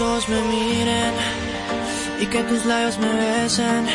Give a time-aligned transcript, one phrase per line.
[0.00, 1.12] Que ojos me miren
[2.22, 3.86] y que tus labios me besen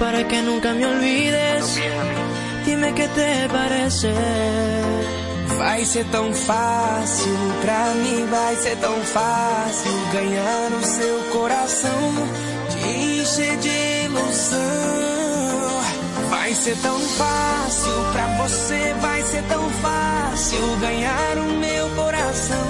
[0.00, 1.80] para que nunca me olvides.
[2.66, 4.12] Dime qué te parece.
[5.56, 12.02] Vai ser tão fácil, pra mim vai ser tão fácil ganhar o seu coração,
[12.70, 14.60] te encher de ilusão.
[16.28, 22.66] Vai ser tão fácil, pra você vai ser tão fácil ganhar o meu coração,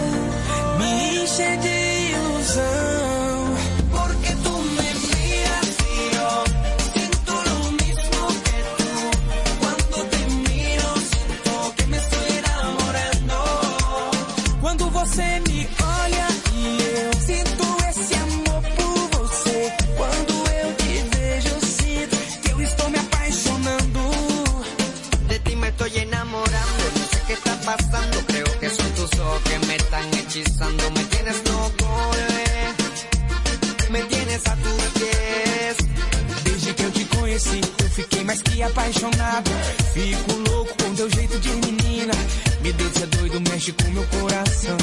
[38.66, 39.51] apaixonado.
[39.93, 42.12] Fico louco com teu jeito de menina.
[42.60, 44.76] Me deixa doido, mexe com meu coração.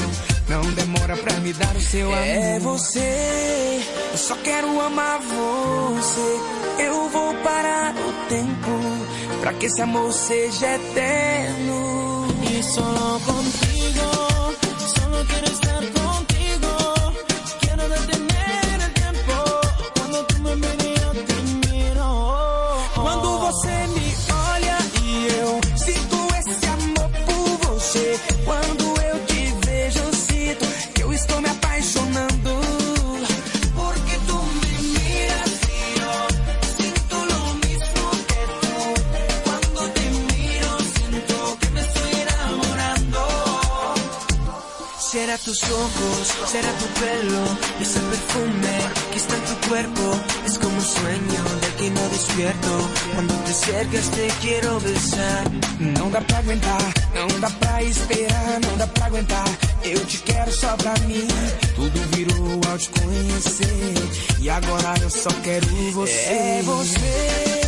[0.48, 2.28] Não demora pra me dar o seu amor.
[2.28, 3.80] É você,
[4.12, 6.84] eu só quero amar você.
[6.84, 8.72] Eu vou parar o tempo
[9.42, 12.28] pra que esse amor seja eterno.
[12.50, 13.71] E só contigo.
[45.31, 48.68] Será tus ojos, será tu pelo, ese perfume
[49.12, 50.02] que está en tu cuerpo.
[50.46, 52.90] Es como un sueño del que no despierto.
[53.14, 55.44] Cuando te acercas te quiero besar.
[55.80, 59.47] Não dá pra aguentar, não dá pra esperar, não dá pra aguentar.
[59.86, 61.25] Eu te quero só pra mim.
[61.75, 64.38] Tudo virou ao te conhecer.
[64.42, 66.12] E agora eu só quero você.
[66.12, 67.61] É você,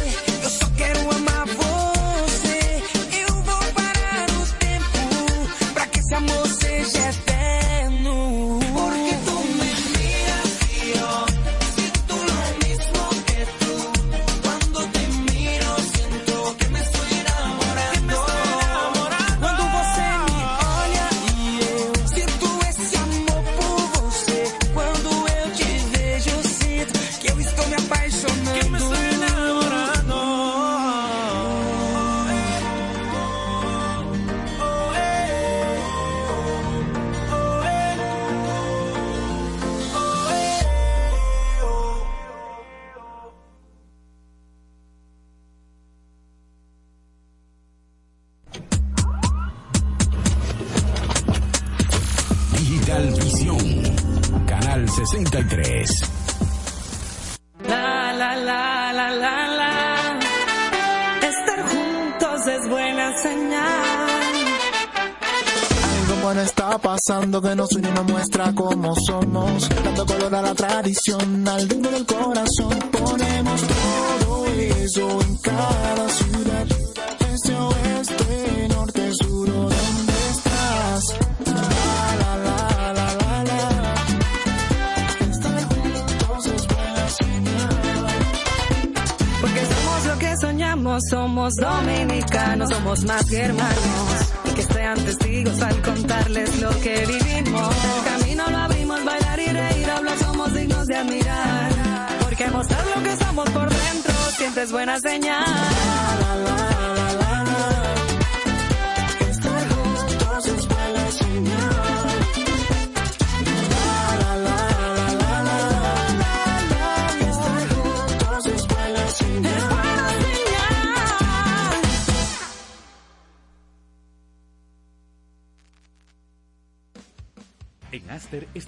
[71.19, 72.79] al ritmo del corazón.
[72.91, 76.67] Ponemos todo eso en cada ciudad.
[77.33, 81.03] Este oeste, norte, sur, ¿o ¿dónde estás?
[81.45, 81.53] La,
[82.21, 83.93] la, la, la, la, la.
[85.19, 85.65] Es buena.
[89.41, 93.92] Porque somos lo que soñamos, somos dominicanos, somos más que hermanos.
[104.63, 105.72] Es buena señal.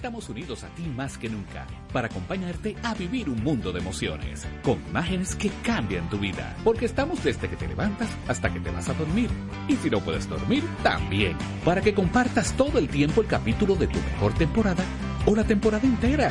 [0.06, 4.46] Estamos unidos a ti más que nunca para acompañarte a vivir un mundo de emociones,
[4.62, 8.70] con imágenes que cambian tu vida, porque estamos desde que te levantas hasta que te
[8.70, 9.28] vas a dormir.
[9.66, 13.88] Y si no puedes dormir, también, para que compartas todo el tiempo el capítulo de
[13.88, 14.84] tu mejor temporada
[15.26, 16.30] o la temporada entera.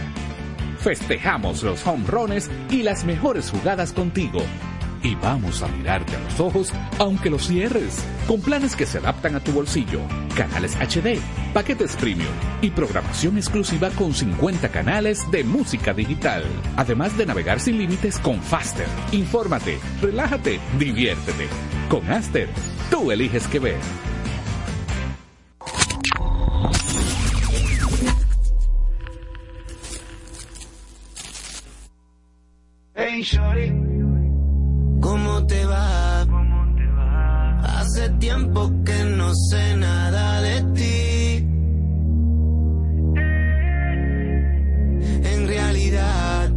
[0.80, 4.39] Festejamos los home runs y las mejores jugadas contigo.
[5.05, 8.03] Y vamos a mirarte a los ojos aunque los cierres.
[8.27, 10.01] Con planes que se adaptan a tu bolsillo,
[10.35, 11.19] canales HD,
[11.53, 16.43] paquetes premium y programación exclusiva con 50 canales de música digital.
[16.75, 18.87] Además de navegar sin límites con Faster.
[19.11, 21.47] Infórmate, relájate, diviértete.
[21.87, 22.49] Con Aster,
[22.89, 23.79] tú eliges qué ver.
[32.95, 33.71] Hey, shorty,
[38.35, 41.47] tiempo que no sé nada de ti.
[45.33, 46.51] En realidad,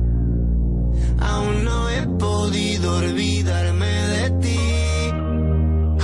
[1.20, 4.60] aún no he podido olvidarme de ti.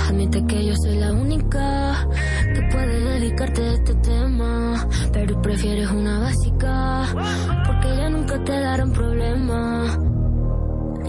[0.07, 2.07] Admite que yo soy la única
[2.53, 7.05] que puede dedicarte a este tema, pero prefieres una básica
[7.65, 9.97] porque ya nunca te darán problema.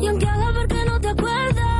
[0.01, 1.76] Y aunque haga ver que no te acuerdas,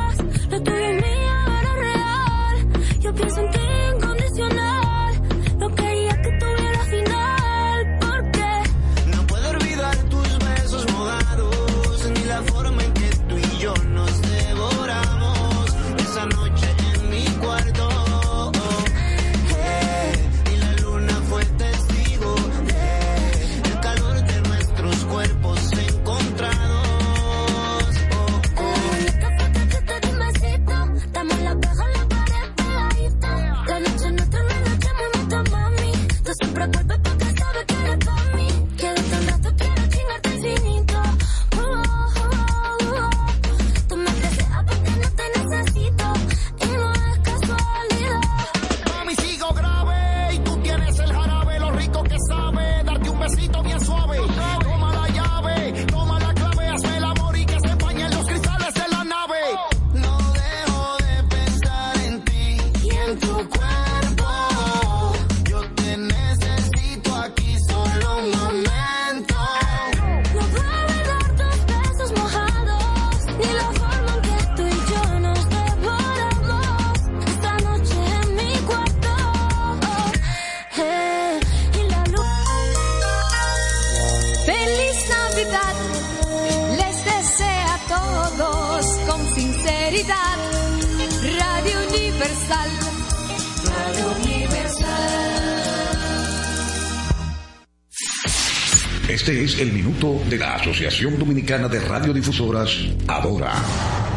[100.77, 102.69] Asociación Dominicana de Radiodifusoras,
[103.07, 103.51] Adora.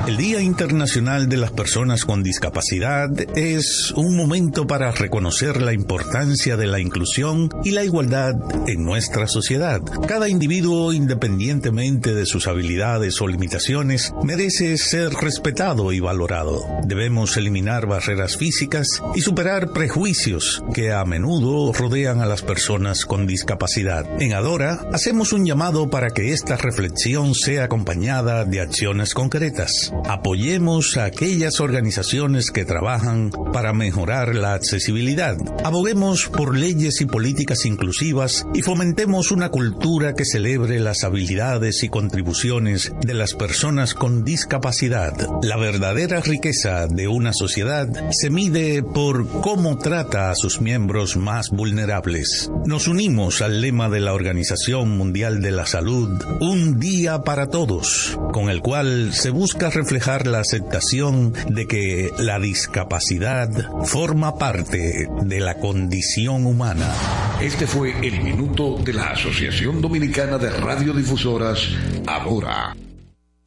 [0.06, 6.56] El Día Internacional de las Personas con Discapacidad es un momento para reconocer la importancia
[6.56, 8.34] de la inclusión y la igualdad
[8.66, 9.80] en nuestra sociedad.
[10.08, 16.62] Cada individuo, independientemente de sus habilidades o limitaciones, merece ser respetado y valorado.
[16.84, 23.26] Debemos eliminar barreras físicas y superar prejuicios que a menudo rodean a las personas con
[23.26, 24.06] discapacidad.
[24.20, 29.89] En Adora, hacemos un llamado para que esta reflexión sea acompañada de acciones concretas.
[30.06, 35.36] Apoyemos a aquellas organizaciones que trabajan para mejorar la accesibilidad.
[35.64, 41.88] Aboguemos por leyes y políticas inclusivas y fomentemos una cultura que celebre las habilidades y
[41.88, 45.14] contribuciones de las personas con discapacidad.
[45.42, 51.50] La verdadera riqueza de una sociedad se mide por cómo trata a sus miembros más
[51.50, 52.50] vulnerables.
[52.66, 58.18] Nos unimos al lema de la Organización Mundial de la Salud, Un día para todos,
[58.32, 63.48] con el cual se busca reflejar la aceptación de que la discapacidad
[63.84, 66.92] forma parte de la condición humana.
[67.40, 71.66] Este fue el minuto de la Asociación Dominicana de Radiodifusoras,
[72.06, 72.74] Adora.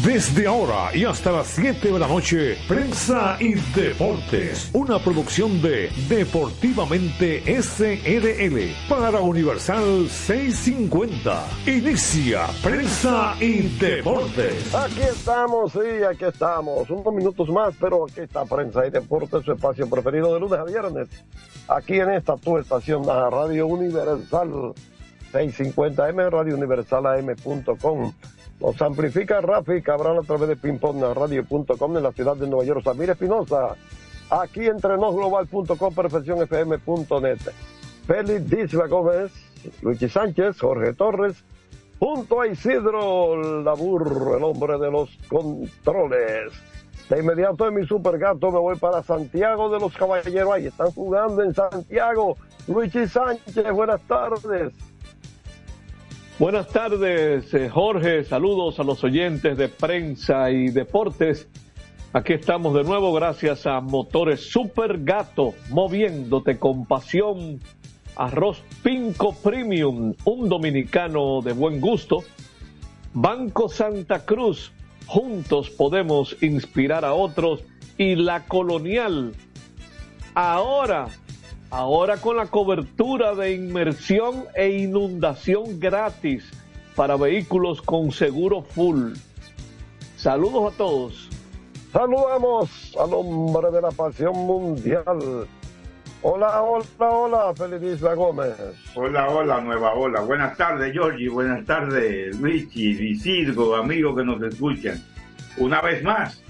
[0.00, 5.90] Desde ahora y hasta las 7 de la noche, Prensa y Deportes, una producción de
[6.08, 11.46] Deportivamente SRL para Universal 650.
[11.66, 14.74] Inicia Prensa y Deportes.
[14.74, 16.88] Aquí estamos, sí, aquí estamos.
[16.88, 20.64] Unos minutos más, pero aquí está Prensa y Deportes, su espacio preferido de lunes a
[20.64, 21.08] viernes.
[21.68, 24.72] Aquí en esta tu estación, la Radio Universal
[25.32, 28.12] 650M, Radio Universal AM.com.
[28.62, 32.84] Nos amplifica Rafi Cabral a través de pingpongradio.com en la ciudad de Nueva York.
[32.84, 33.74] Samir Espinosa,
[34.30, 37.38] aquí entre nosglobal.com, perfeccionfm.net.
[38.06, 39.32] Félix Disla Gómez,
[39.82, 41.42] Luigi Sánchez, Jorge Torres,
[41.98, 46.52] junto a Isidro Labur, el hombre de los controles.
[47.10, 50.52] De inmediato en mi super gato me voy para Santiago de los Caballeros.
[50.52, 52.36] Ahí están jugando en Santiago.
[52.68, 54.72] Luigi Sánchez, buenas tardes.
[56.42, 58.24] Buenas tardes, eh, Jorge.
[58.24, 61.46] Saludos a los oyentes de prensa y deportes.
[62.12, 67.60] Aquí estamos de nuevo gracias a Motores Super Gato, moviéndote con pasión.
[68.16, 72.24] Arroz Pinco Premium, un dominicano de buen gusto.
[73.14, 74.72] Banco Santa Cruz,
[75.06, 77.62] juntos podemos inspirar a otros.
[77.98, 79.32] Y la colonial,
[80.34, 81.06] ahora
[81.72, 86.44] Ahora con la cobertura de inmersión e inundación gratis
[86.94, 89.14] para vehículos con seguro full.
[90.18, 91.30] Saludos a todos.
[91.90, 95.46] Saludamos al hombre de la pasión mundial.
[96.20, 98.54] Hola, hola, hola, Feliz Isla Gómez.
[98.94, 100.20] Hola, hola, nueva hola.
[100.20, 101.30] Buenas tardes, Georgie.
[101.30, 105.02] Buenas tardes, Luigi, Isidro, amigos que nos escuchan.
[105.56, 106.42] Una vez más,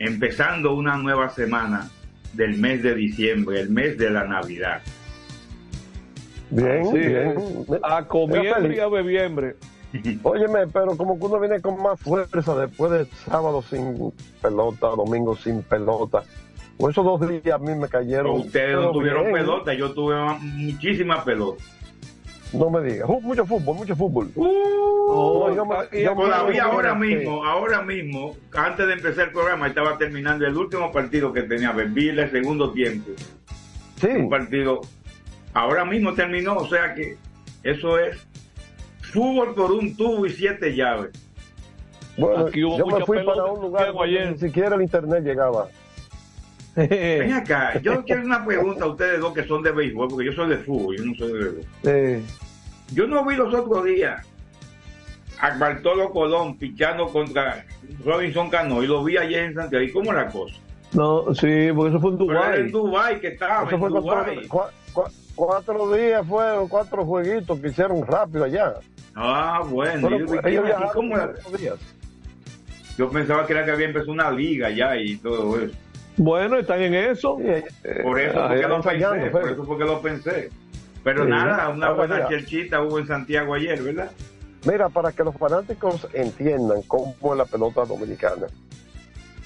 [0.00, 1.88] empezando una nueva semana
[2.36, 4.82] del mes de diciembre, el mes de la Navidad.
[6.50, 7.34] Bien, Sí, bien.
[7.82, 9.56] A comiembre y a bebiembre.
[10.22, 14.12] Óyeme, pero como que uno viene con más fuerza después de sábado sin
[14.42, 16.22] pelota, domingo sin pelota.
[16.78, 18.40] O esos dos días a mí me cayeron.
[18.40, 19.36] Ustedes no tuvieron bien.
[19.36, 21.64] pelota, yo tuve muchísima pelota.
[22.52, 23.08] No me digas.
[23.08, 24.30] Mucho fútbol, mucho fútbol.
[24.36, 29.26] Oh, No, yo me- yo me- todavía me- ahora mismo, ahora mismo, antes de empezar
[29.26, 33.10] el programa, estaba terminando el último partido que tenía, vi el segundo tiempo.
[34.00, 34.08] Sí.
[34.08, 34.80] Un partido,
[35.54, 37.16] ahora mismo terminó, o sea que
[37.62, 38.26] eso es
[39.12, 41.10] fútbol por un tubo y siete llaves.
[42.18, 44.32] Bueno, Aquí hubo yo me fui pelota para un lugar donde ayer.
[44.32, 45.68] ni siquiera el internet llegaba.
[46.76, 50.32] Ven acá, yo quiero una pregunta a ustedes dos que son de béisbol, porque yo
[50.32, 51.38] soy de fútbol, yo no soy de
[51.82, 52.22] béisbol.
[52.92, 54.24] Yo no vi los otros días
[55.40, 57.64] a Bartolo Colón pichando contra
[58.04, 59.84] Robinson Cano y lo vi ayer en Santiago.
[59.84, 60.54] ¿Y cómo es la cosa?
[60.92, 62.60] No, sí, porque eso fue en Pero era Dubái.
[62.60, 64.48] en Dubái que estaba, Eso en fue cuatro, Dubái.
[64.48, 68.74] cua- cua- cuatro días fueron, cuatro jueguitos que hicieron rápido allá.
[69.14, 70.08] Ah, bueno.
[70.08, 71.26] Pero yo, dije, ellos ¿y viajaron cómo era?
[71.32, 71.74] cuatro días.
[72.96, 75.74] Yo pensaba que era que había empezado una liga ya y todo eso.
[76.16, 77.36] Bueno, están en eso.
[77.38, 80.50] Sí, Por eso Ah, fue que ya lo pensé, por eso fue que lo pensé.
[81.04, 81.30] Pero Sí.
[81.30, 82.28] nada, una Ahora buena mira.
[82.28, 84.10] chelchita hubo en Santiago ayer, ¿verdad?
[84.64, 88.46] Mira, para que los fanáticos entiendan cómo es la pelota dominicana.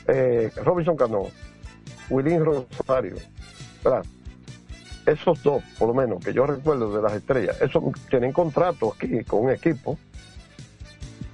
[0.08, 1.24] Eh, Robinson Cano,
[2.08, 3.16] Wilín Rosario,
[3.84, 4.04] ¿verdad?
[5.06, 9.22] Esos dos, por lo menos, que yo recuerdo de las estrellas, esos tienen contrato aquí
[9.24, 9.98] con un equipo.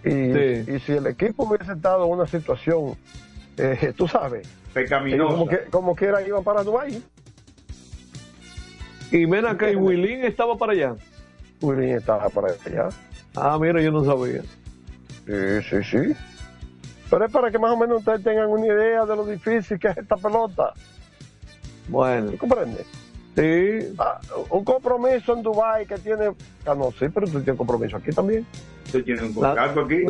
[0.04, 0.64] Y, Sí.
[0.74, 2.96] y si el equipo hubiese estado en una situación,
[3.58, 5.32] eh, tú sabes, Pecaminosa.
[5.32, 7.02] como, que, como quiera iban para Dubái.
[9.10, 10.94] Y ven acá, y Wilín estaba para allá.
[11.62, 12.88] Wilín estaba para allá.
[13.34, 14.42] Ah, mira, yo no sabía.
[15.26, 16.16] Sí, sí, sí.
[17.08, 19.88] Pero es para que más o menos ustedes tengan una idea de lo difícil que
[19.88, 20.74] es esta pelota.
[21.88, 22.84] Bueno, ¿Tú comprendes?
[23.36, 23.94] sí.
[23.98, 26.32] Ah, un compromiso en Dubái que tiene...
[26.66, 28.44] Ah, no, sí, pero tú tienes compromiso aquí también.
[28.86, 30.02] Usted tiene un contrato aquí.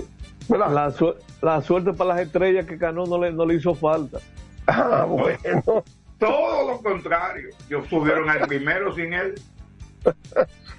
[0.49, 4.19] La, su- la suerte para las estrellas que Cano no le, no le hizo falta.
[4.67, 5.85] Ah, bueno.
[6.19, 7.51] Todo lo contrario.
[7.69, 9.35] Ellos subieron al primero sin él.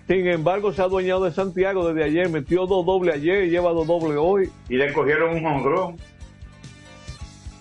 [0.08, 2.29] Sin embargo, se ha adueñado de Santiago desde ayer.
[2.29, 4.50] Metió dos dobles ayer y lleva dos dobles hoy.
[4.70, 5.98] Y le cogieron un honrón.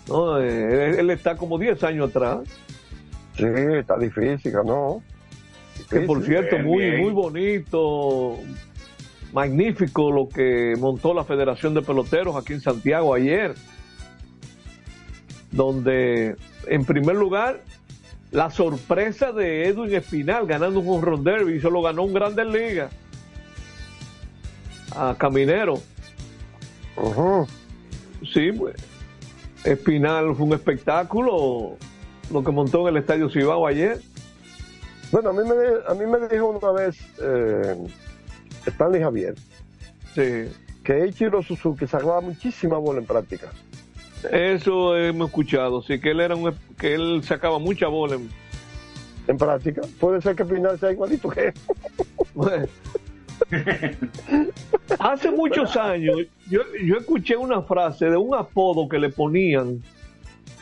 [0.09, 2.38] No, eh, él, él está como 10 años atrás.
[3.37, 5.02] Sí, está difícil, ¿no?
[5.90, 7.02] Que por cierto, Bien, muy, bien.
[7.02, 8.38] muy bonito,
[9.33, 13.54] magnífico lo que montó la Federación de Peloteros aquí en Santiago ayer,
[15.53, 16.37] donde
[16.67, 17.61] en primer lugar
[18.31, 22.12] la sorpresa de Edwin Espinal ganando un home run derby y se lo ganó un
[22.12, 22.93] Grandes Ligas
[24.95, 25.81] a Caminero.
[28.33, 28.75] Sí, pues,
[29.65, 31.76] Espinal fue un espectáculo
[32.31, 34.00] lo que montó en el Estadio Cibao ayer.
[35.12, 35.55] Bueno, a mí me,
[35.88, 37.76] a mí me dijo una vez eh,
[38.67, 39.35] Stanley Javier
[40.15, 40.50] Sí.
[40.83, 43.49] que Ichiro Suzuki sacaba muchísima bola en práctica.
[44.33, 48.28] Eso hemos escuchado, sí, que él era un, que él sacaba mucha bola en,
[49.28, 49.83] En práctica.
[49.99, 51.54] Puede ser que Pinal sea igualito que él.
[52.35, 52.66] Bueno.
[54.99, 56.16] Hace muchos años
[56.49, 59.83] yo, yo escuché una frase de un apodo que le ponían,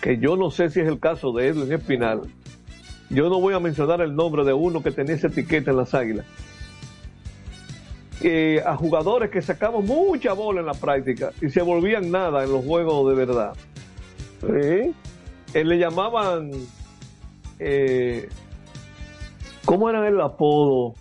[0.00, 2.22] que yo no sé si es el caso de Edwin Espinal.
[3.10, 5.94] Yo no voy a mencionar el nombre de uno que tenía esa etiqueta en las
[5.94, 6.26] águilas.
[8.26, 12.52] Eh, a jugadores que sacaban mucha bola en la práctica y se volvían nada en
[12.52, 13.52] los juegos de verdad.
[14.40, 14.94] Sí.
[15.52, 16.50] Eh, le llamaban.
[17.58, 18.30] Eh,
[19.66, 20.94] ¿Cómo era el apodo?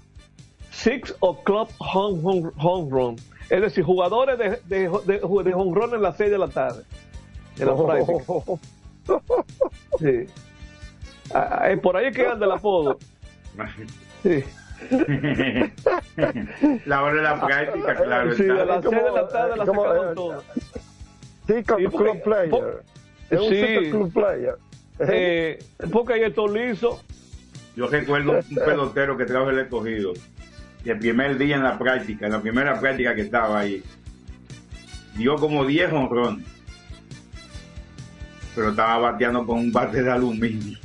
[0.72, 3.16] Six O'Clock home, home, home Run.
[3.50, 6.84] Es decir, jugadores de, de, de, de home run en las 6 de la tarde.
[7.58, 8.24] En la práctica.
[10.00, 10.26] Sí.
[11.34, 12.98] Ah, eh, por ahí es que anda el apodo.
[14.24, 14.44] Sí.
[16.86, 18.36] la hora de la práctica, claro.
[18.36, 20.44] Sí, a las 6 de la tarde la ¿Cómo, sacaban eh, todas.
[21.48, 22.50] Sí, con Sí, porque- club player.
[22.50, 22.66] po-
[23.30, 23.60] Es un sí.
[23.62, 24.56] super club player.
[25.00, 25.60] Eh,
[25.92, 27.02] porque ahí esto liso.
[27.76, 30.14] Yo recuerdo un pelotero que trajo el escogido.
[30.86, 33.82] Y el primer día en la práctica, en la primera práctica que estaba ahí,
[35.16, 36.46] dio como 10 honrones.
[38.54, 40.78] Pero estaba bateando con un bate de aluminio.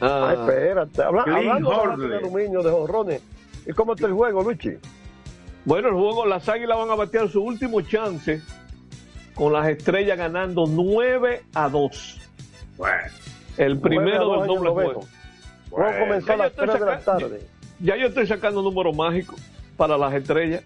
[0.00, 0.28] Ah.
[0.30, 1.02] Ay, espérate.
[1.02, 1.70] Habla- hablando
[2.08, 3.22] de aluminio, de jorrones.
[3.66, 4.70] ¿Y cómo está el juego, Luchi?
[5.64, 8.40] Bueno, el juego, las águilas van a batear su último chance
[9.34, 12.20] con las estrellas ganando 9 a 2.
[12.78, 12.94] Bueno,
[13.58, 15.04] El primero del doble juego.
[15.70, 17.40] Vamos a comenzar a las yo estoy 3 de la tarde.
[17.80, 19.40] Ya yo estoy sacando números mágicos
[19.76, 20.62] para las estrellas.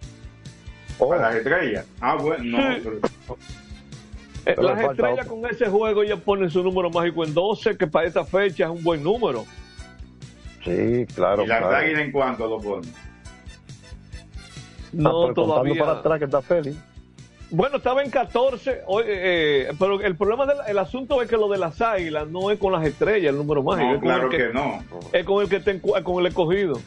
[0.99, 1.85] Oh, para las estrellas.
[2.01, 2.75] Ah, bueno, no.
[2.75, 2.81] Sí.
[2.85, 3.37] pero-
[4.47, 5.41] Eh, las estrellas otro.
[5.41, 8.71] con ese juego ellas ponen su número mágico en 12, que para esta fecha es
[8.71, 9.45] un buen número.
[10.65, 11.45] Sí, claro.
[11.45, 11.77] ¿Y las claro.
[11.77, 12.93] águilas en cuánto lo ponen?
[14.93, 15.85] No Ah, todavía.
[15.85, 16.77] para atrás que está feliz.
[17.51, 21.49] Bueno, estaba en 14, hoy, eh, pero el problema del el asunto es que lo
[21.49, 23.87] de las águilas no es con las estrellas, el número mágico.
[23.87, 24.85] No, es con claro el que no.
[25.13, 26.81] Es con el que cu- con el escogido.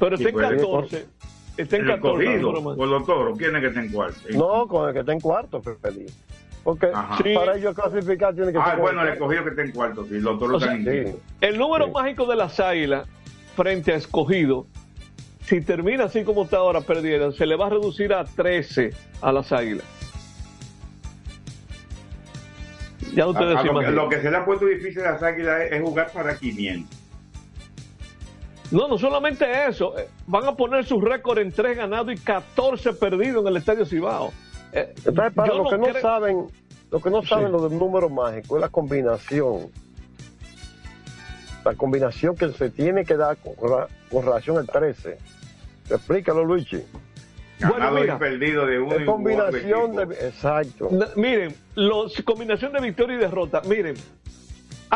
[0.00, 1.06] Pero está en pues, 14.
[1.56, 2.22] Está en El 14.
[2.24, 2.76] el escogido, número mágico.
[2.76, 4.18] por los toros, ¿quién es que está en cuarto?
[4.34, 6.18] No, con el que está en cuarto, que feliz.
[6.64, 6.90] Porque.
[7.22, 7.34] Sí.
[7.34, 8.80] para ellos clasificar tiene que Ah, ser.
[8.80, 10.98] bueno, el con escogido que está en cuarto, sí, los toros O sea, están en
[10.98, 11.10] Sí.
[11.12, 11.20] quinto.
[11.42, 11.90] El número Sí.
[11.92, 13.06] mágico de las águilas
[13.54, 14.66] frente a escogido,
[15.42, 19.30] si termina así como está ahora perdieron, se le va a reducir a 13 a
[19.30, 19.84] las águilas.
[23.14, 25.22] Ya ustedes Ah, se lo, que, lo que se le ha puesto difícil a las
[25.22, 26.98] águilas es, es jugar para 500.
[28.74, 32.94] No, no solamente eso, eh, van a poner su récord en 3 ganados y 14
[32.94, 34.32] perdidos en el Estadio Cibao.
[34.72, 36.46] Eh, Entonces, para los que no saben,
[36.90, 37.52] los que no saben Sí.
[37.52, 39.70] lo del número mágico, es la combinación.
[41.64, 45.18] La combinación que se tiene que dar con, relación al 13.
[45.88, 46.82] Explícalo, Luigi.
[47.60, 50.02] Bueno, Ganado mira, y perdido de uno y combinación de.
[50.26, 50.90] Exacto.
[51.14, 53.94] Miren, los, combinación de victoria y derrota, miren,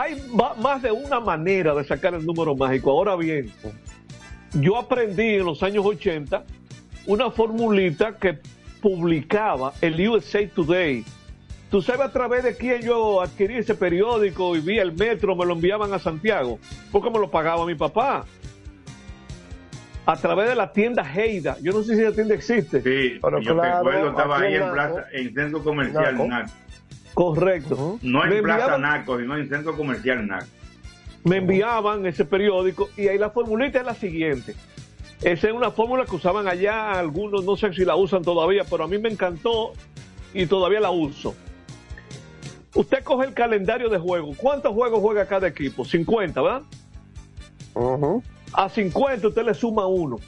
[0.01, 2.91] hay va- más de una manera de sacar el número mágico.
[2.93, 3.51] Ahora bien,
[4.55, 6.45] yo aprendí en los años 80
[7.07, 8.39] una formulita que
[8.81, 11.05] publicaba el USA Today.
[11.71, 15.45] ¿Tú sabes a través de quién yo adquirí ese periódico y vi el metro, me
[15.45, 16.59] lo enviaban a Santiago?
[16.93, 18.25] Porque me lo pagaba mi papá.
[20.07, 21.57] A través de la tienda Heida.
[21.61, 22.81] Yo no sé si esa tienda existe.
[22.83, 26.51] Sí, Pero yo claro, recuerdo, estaba ahí en plaza, en centro comercial Naco.
[27.18, 27.98] Correcto.
[28.00, 30.46] No en Me plaza enviaban- Naco, sino en centro comercial NAC.
[31.24, 34.54] me enviaban ese periódico y ahí la formulita es la siguiente.
[35.22, 38.85] Esa es una fórmula que usaban allá, algunos no sé si la usan todavía, pero
[38.85, 39.72] a mí me encantó
[40.33, 41.35] y todavía la uso.
[42.76, 44.33] Usted coge el calendario de juego.
[44.37, 45.85] ¿Cuántos juegos juega cada equipo?
[45.85, 46.62] 50, ¿verdad?
[48.52, 50.18] A 50 usted le suma uno.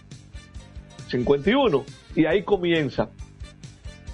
[1.09, 1.85] 51.
[2.17, 3.09] Y ahí comienza.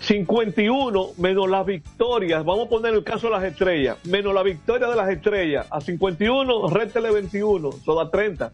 [0.06, 2.44] 51 menos las victorias.
[2.44, 3.98] Vamos a poner el caso de las estrellas.
[4.04, 5.66] Menos la victoria de las estrellas.
[5.70, 7.70] A 51, réstele 21.
[7.70, 8.52] Eso da 30.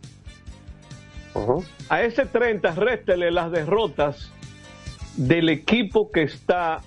[1.35, 1.63] Ujú.
[1.91, 4.33] A ese 30, réstele las derrotas
[5.17, 6.81] del equipo que está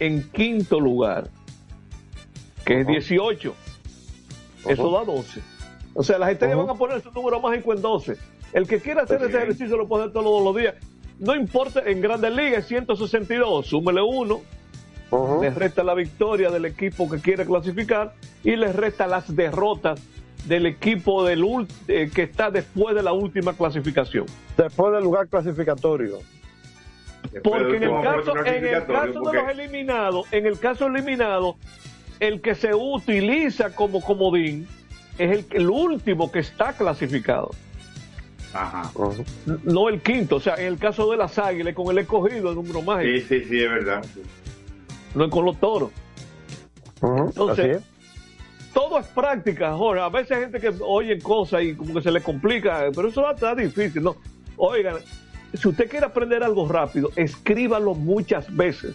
[0.00, 1.28] en quinto lugar,
[2.64, 3.54] que es 18.
[4.66, 5.40] Eso da 12.
[5.94, 8.16] O sea, las estrellas van a poner su número mágico en 12.
[8.52, 10.74] El que quiera hacer ese ejercicio lo puede hacer todos los días.
[11.22, 14.40] No importa, en Grandes Ligas es 162, súmele uno,
[15.10, 15.40] Ujú.
[15.40, 20.00] le resta la victoria del equipo que quiere clasificar y le resta las derrotas
[20.46, 21.44] del equipo del
[21.86, 24.26] eh, que está después de la última clasificación.
[24.56, 26.18] Después del lugar clasificatorio.
[27.44, 30.86] Porque en el caso, puesto en el clasificatorio, caso de los eliminados, en el caso
[30.88, 31.54] eliminado,
[32.18, 34.66] el que se utiliza como comodín
[35.18, 37.52] es el, el último que está clasificado.
[38.54, 38.90] Ajá.
[39.64, 42.54] No el quinto, o sea, en el caso de las águilas, con el escogido, el
[42.54, 43.26] número mágico.
[43.28, 44.04] Sí, sí, sí, es verdad.
[45.14, 45.90] No es con los toros.
[47.02, 47.82] Entonces,
[48.72, 50.02] todo es práctica, Jorge.
[50.02, 53.28] A veces hay gente que oye cosas y como que se le complica, pero eso
[53.30, 54.16] está difícil, ¿no?
[54.56, 54.96] Oigan,
[55.54, 58.94] si usted quiere aprender algo rápido, escríbalo muchas veces.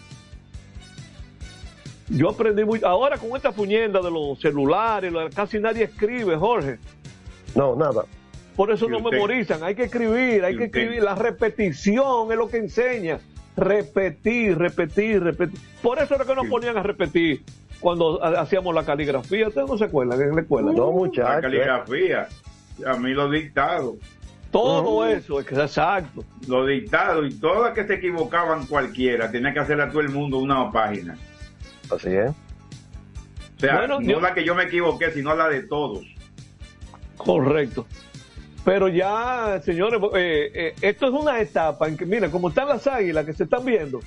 [2.08, 2.86] Yo aprendí mucho.
[2.86, 6.78] Ahora con esta puñenda de los celulares, casi nadie escribe, Jorge.
[7.54, 8.04] No, nada.
[8.58, 9.12] Por eso ¿Y no usted?
[9.12, 10.80] memorizan, hay que escribir, hay ¿Y que usted?
[10.80, 11.02] escribir.
[11.04, 13.20] La repetición es lo que enseña.
[13.56, 15.60] Repetir, repetir, repetir.
[15.80, 17.44] Por eso era que nos ponían a repetir
[17.78, 19.46] cuando ha- hacíamos la caligrafía.
[19.46, 20.72] ¿Ustedes no se acuerdan en la escuela?
[20.72, 22.28] La caligrafía.
[22.84, 23.94] A mí los dictados.
[24.50, 26.24] Todo eso, exacto.
[26.48, 30.38] Los dictados y todas que se equivocaban cualquiera, tenía que hacerle a todo el mundo
[30.38, 31.16] una página.
[31.94, 32.30] Así es.
[32.30, 36.04] O sea, Bueno, no yo- la que yo me equivoqué, sino la de todos.
[37.16, 37.86] Correcto.
[38.68, 42.86] Pero ya, señores, eh, eh, esto es una etapa en que, mira, como están las
[42.86, 44.00] águilas que se están viendo,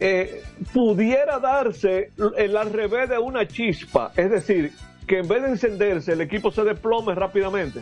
[0.00, 4.10] eh, pudiera darse el al revés de una chispa.
[4.16, 4.72] Es decir,
[5.06, 7.78] que en vez de encenderse, el equipo se desplome rápidamente.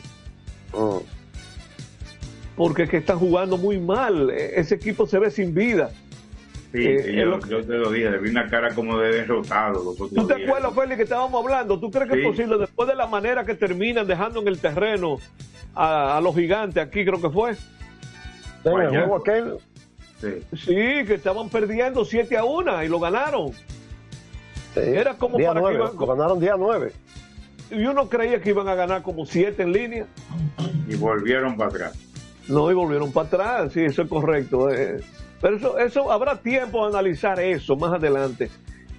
[0.74, 0.98] Mm.
[2.54, 4.28] Porque es que están jugando muy mal.
[4.28, 5.90] Eh, Ese equipo se ve sin vida.
[6.72, 9.12] Sí, Eh, sí, yo, lo- yo te lo dije, le vi una cara como de
[9.12, 10.48] derrotado los otros ¿Tú te días.
[10.48, 11.78] acuerdas, Félix, que estábamos hablando?
[11.80, 12.20] ¿Tú crees que Sí.
[12.22, 15.18] es posible, después de la manera que terminan dejando en el terreno
[15.74, 17.52] a, a los gigantes aquí, creo que fue?
[18.64, 19.54] En el juego aquel,
[20.20, 23.52] Sí, que estaban perdiendo 7 a 1 y lo ganaron.
[23.52, 26.92] sí, Era como día para que iban- lo ganaron día 9.
[27.70, 30.06] Y uno creía que iban a ganar como 7 en línea.
[30.88, 31.98] Y volvieron para atrás.
[32.48, 33.72] No, y volvieron para atrás.
[33.72, 34.70] Sí, eso es correcto.
[34.70, 35.00] eh.
[35.40, 38.50] Pero eso, eso habrá tiempo de analizar eso más adelante.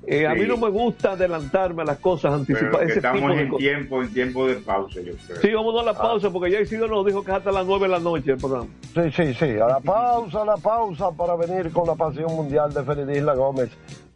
[0.09, 3.41] Eh, A mí no me gusta adelantarme a las cosas, anticipar ese tipo estamos de
[3.41, 3.59] en cosas.
[3.59, 5.41] tiempo, en tiempo de pausa, yo creo.
[5.41, 7.65] Sí, vamos a dar la pausa porque ya Isidro nos dijo que es hasta las
[7.65, 8.67] 9 de la noche el programa.
[8.93, 9.45] Sí, sí, sí.
[9.59, 13.33] A la pausa, a la pausa para venir con la pasión mundial de Feliz Isla
[13.35, 13.69] Gómez.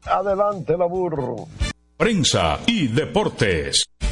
[0.06, 1.48] Adelante, la burro.
[1.98, 3.84] Prensa y deportes.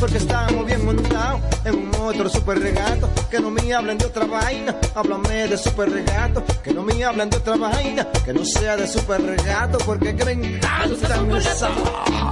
[0.00, 3.10] Porque estamos bien montados en un motor super regato.
[3.30, 6.42] Que no me hablen de otra vaina, háblame de super regato.
[6.64, 9.76] Que no me hablen de otra vaina, que no sea de super regato.
[9.84, 11.68] Porque que me encanta esa.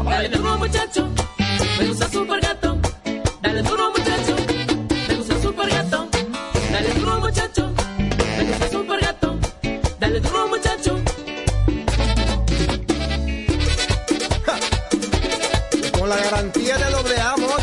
[0.04, 1.08] Dale duro muchacho,
[1.78, 2.78] me gusta super gato.
[3.42, 4.36] Dale duro muchacho,
[5.08, 6.08] me gusta super gato.
[6.72, 7.72] Dale duro muchacho,
[8.38, 9.38] me gusta super gato.
[10.00, 10.98] Dale duro muchacho.
[15.98, 16.67] Con la garantía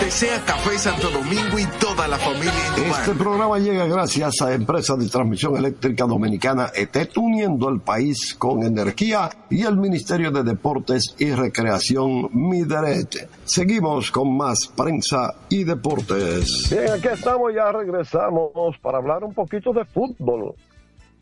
[0.00, 2.52] Desea Café Santo Domingo y toda la familia.
[2.76, 8.62] Este programa llega gracias a Empresa de Transmisión Eléctrica Dominicana ETET, uniendo el país con
[8.62, 13.28] energía y el Ministerio de Deportes y Recreación Mideret.
[13.44, 16.68] Seguimos con más prensa y deportes.
[16.70, 20.54] Bien, aquí estamos, ya regresamos para hablar un poquito de fútbol.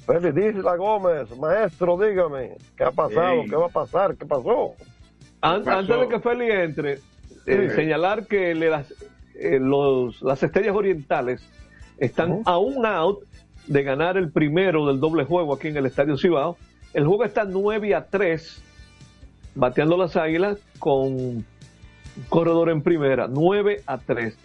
[0.07, 3.43] Feliz Isla Gómez, maestro, dígame, ¿qué ha pasado?
[3.49, 4.17] ¿Qué va a pasar?
[4.17, 4.73] ¿Qué pasó?
[5.43, 5.79] An- pasó?
[5.79, 6.99] antes de que Feli entre,
[7.49, 8.91] eh, señalar que le- las,
[9.35, 11.41] eh, los, las estrellas orientales
[11.99, 13.21] están a un out
[13.67, 16.57] de ganar el primero del doble juego aquí en el Estadio Cibao.
[16.95, 18.63] El juego está 9 a 3,
[19.55, 21.45] bateando las águilas con
[22.29, 24.37] corredor en primera, 9 a 3.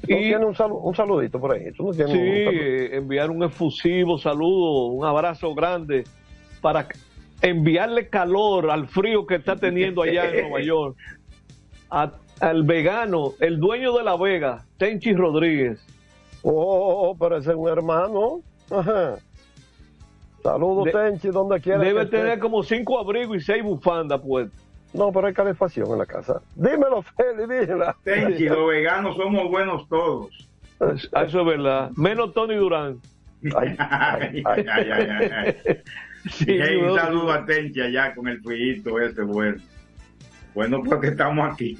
[0.00, 1.70] ¿Tú tienes un, salu- un saludito por ahí?
[1.76, 6.04] ¿Tú no tienes Sí, un enviar un efusivo saludo, un abrazo grande
[6.62, 6.86] para
[7.42, 10.96] enviarle calor al frío que está teniendo allá en Nueva York.
[11.90, 15.80] A- al vegano, el dueño de la Vega, Tenchi Rodríguez.
[16.42, 18.40] Oh, pero ese es un hermano.
[18.70, 19.16] Ajá.
[20.42, 21.78] Saludos, De- Tenchi, donde quiera.
[21.80, 22.16] Debe que esté.
[22.18, 24.48] tener como cinco abrigos y seis bufandas, pues.
[24.92, 26.40] No, pero hay calefacción en la casa.
[26.56, 27.94] Dímelo, Feli, dímela.
[28.02, 30.48] Tenchi, los veganos somos buenos todos.
[31.12, 31.90] Ah, Eso es verdad.
[31.96, 32.98] Menos Tony Durán.
[33.56, 35.56] Ay, ay, ay, ay, ay.
[36.30, 39.58] Sí, Hey, un saludo a Tenchi allá con el frío ese bueno.
[40.54, 41.76] Bueno, porque estamos aquí.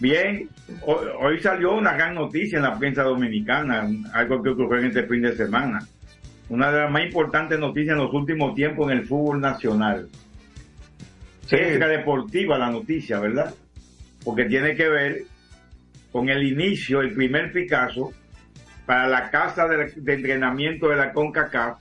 [0.00, 0.48] Bien,
[0.82, 5.22] hoy, salió una gran noticia en la prensa dominicana, algo que ocurrió en este fin
[5.22, 5.80] de semana.
[6.48, 10.08] Una de las más importantes noticias en los últimos tiempos en el fútbol nacional.
[11.50, 13.52] Extra deportiva la noticia, ¿verdad?
[14.24, 15.22] Porque tiene que ver
[16.12, 18.12] con el inicio, el primer Picasso
[18.86, 21.78] para la casa de, de entrenamiento de la CONCACAF,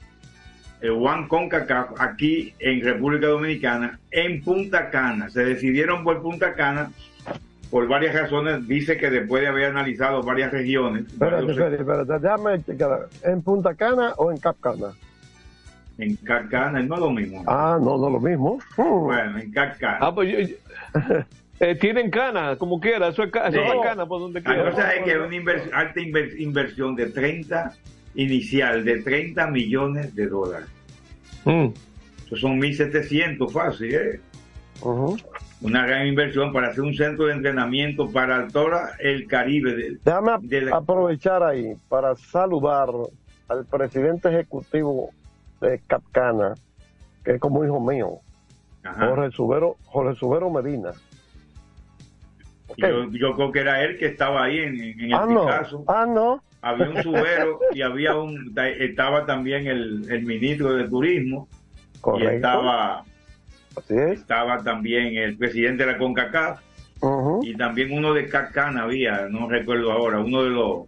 [0.81, 5.29] el One CONCACAF, aquí en República Dominicana, en Punta Cana.
[5.29, 6.91] Se decidieron por Punta Cana
[7.69, 8.67] por varias razones.
[8.67, 11.05] Dice que después de haber analizado varias regiones.
[11.07, 13.07] Espérate, espérate, espérate, déjame chequear.
[13.23, 14.93] ¿En Punta Cana o en Cap Cana?
[15.99, 17.43] En Cacana, no es lo mismo.
[17.47, 18.59] Ah, no, no lo mismo.
[18.77, 18.83] Uh.
[19.05, 19.97] Bueno, en Cacana.
[19.99, 20.55] Ah, pues yo- yo-
[21.59, 23.63] eh, tienen cana, como quiera, eso es, ca- eso Sí.
[23.67, 24.69] es cana por donde La quiera.
[24.69, 27.73] cosa es que es una invers- alta inver- inversión de 30
[28.13, 30.67] inicial, de 30 millones de dólares.
[31.45, 31.69] Mm.
[32.27, 34.19] Eso son 1.700 fácil, ¿eh?
[35.61, 39.75] Una gran inversión para hacer un centro de entrenamiento para todo el Caribe.
[39.75, 42.89] de- Déjame de la- aprovechar ahí para saludar
[43.49, 45.09] al presidente ejecutivo
[45.59, 46.53] de Capcana,
[47.23, 48.19] que es como hijo mío,
[48.83, 49.07] Ajá.
[49.07, 50.91] Jorge Subero, Jorge Subero Medina.
[52.77, 55.47] Yo, yo creo que era él que estaba ahí en, en el ah, no.
[55.87, 56.43] Ah, no.
[56.61, 61.47] Había un subero y había un estaba también el, el ministro de turismo
[62.01, 62.31] Correcto.
[62.31, 63.03] y estaba
[63.77, 64.19] Así es.
[64.19, 66.61] estaba también el presidente de la CONCACAF
[67.43, 70.81] y también uno de Cacana había, no recuerdo ahora, uno de los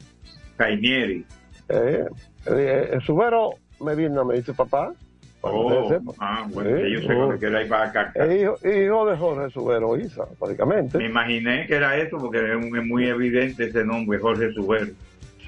[0.57, 1.25] Cainieri.
[1.69, 2.05] Eh,
[2.47, 4.93] eh, el Subero Medina me dice papá.
[5.41, 7.17] Oh, ah, bueno, Sí, yo sé oh.
[7.17, 8.25] cuando queda ahí para Cacana.
[8.25, 10.97] Es hijo, hijo de Jorge Subero Isa, prácticamente.
[10.97, 14.91] Me imaginé que era eso porque es muy evidente ese nombre, Jorge Subero.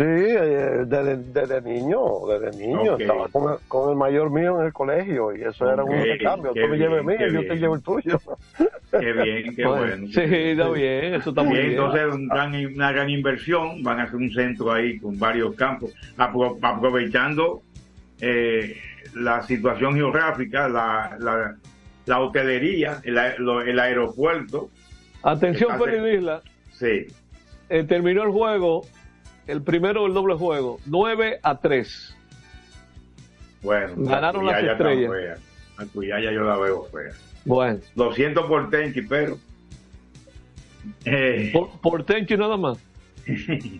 [0.01, 2.97] Sí, eh, desde, desde niño, desde niño.
[2.97, 6.53] Estaba con el, con el mayor mío en el colegio y eso era un intercambio.
[6.53, 8.19] Tú me lleves mío, qué yo te llevo el tuyo.
[8.89, 10.07] Qué bien, qué bueno.
[10.07, 11.71] Sí, está bien, eso está muy Y bien.
[11.73, 15.93] entonces un gran- una gran inversión, van a hacer un centro ahí con varios campos,
[16.17, 17.61] apro- aprovechando
[18.21, 18.75] eh,
[19.13, 21.55] la situación geográfica, la, la,
[22.07, 24.69] la hotelería, el, a- lo- el aeropuerto.
[25.21, 26.41] Atención, Felipe Isla.
[26.71, 27.05] Sí,
[27.69, 28.81] Eh, terminó el juego,
[29.47, 32.15] el primero del doble juego, 9 a 3.
[33.61, 33.93] bueno.
[33.97, 35.39] Ganaron la las estrellas.
[35.93, 37.11] Cuyaya yo la veo fea.
[37.45, 39.37] Bueno, Lo siento por Tenchi, pero...
[41.05, 42.77] eh, por, por Tenchi nada más.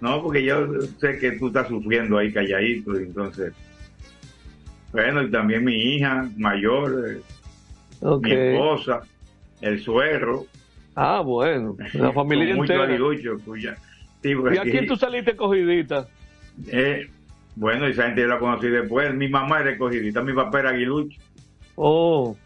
[0.00, 0.66] No, porque yo
[1.00, 3.52] sé que tú estás sufriendo ahí calladito, entonces.
[4.90, 7.20] Bueno, y también mi hija mayor, eh,
[8.20, 9.02] mi esposa,
[9.60, 10.46] el suegro.
[10.96, 12.88] Ah, bueno, la familia Con mucho entera.
[12.88, 13.76] aguilucho, cuya.
[14.22, 16.06] Sí, ¿Y aquí tú saliste cogidita?
[16.68, 17.08] eh,
[17.56, 19.12] bueno, esa gente yo la conocí después.
[19.14, 21.20] Mi mamá era recogidita, mi papá era aguilucho.
[21.74, 22.36] Oh,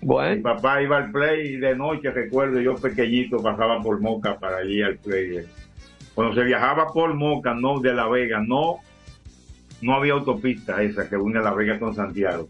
[0.00, 0.42] Mi bueno.
[0.42, 4.80] papá iba al play y de noche, recuerdo, yo pequeñito pasaba por Moca para allí
[4.82, 5.44] al play.
[6.14, 8.78] Cuando se viajaba por Moca, no de La Vega, no,
[9.82, 12.48] no había autopista esa que une La Vega con Santiago.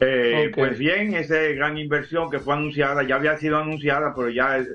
[0.00, 0.50] Eh.
[0.54, 4.68] Pues bien, esa gran inversión que fue anunciada, ya había sido anunciada, pero ya es,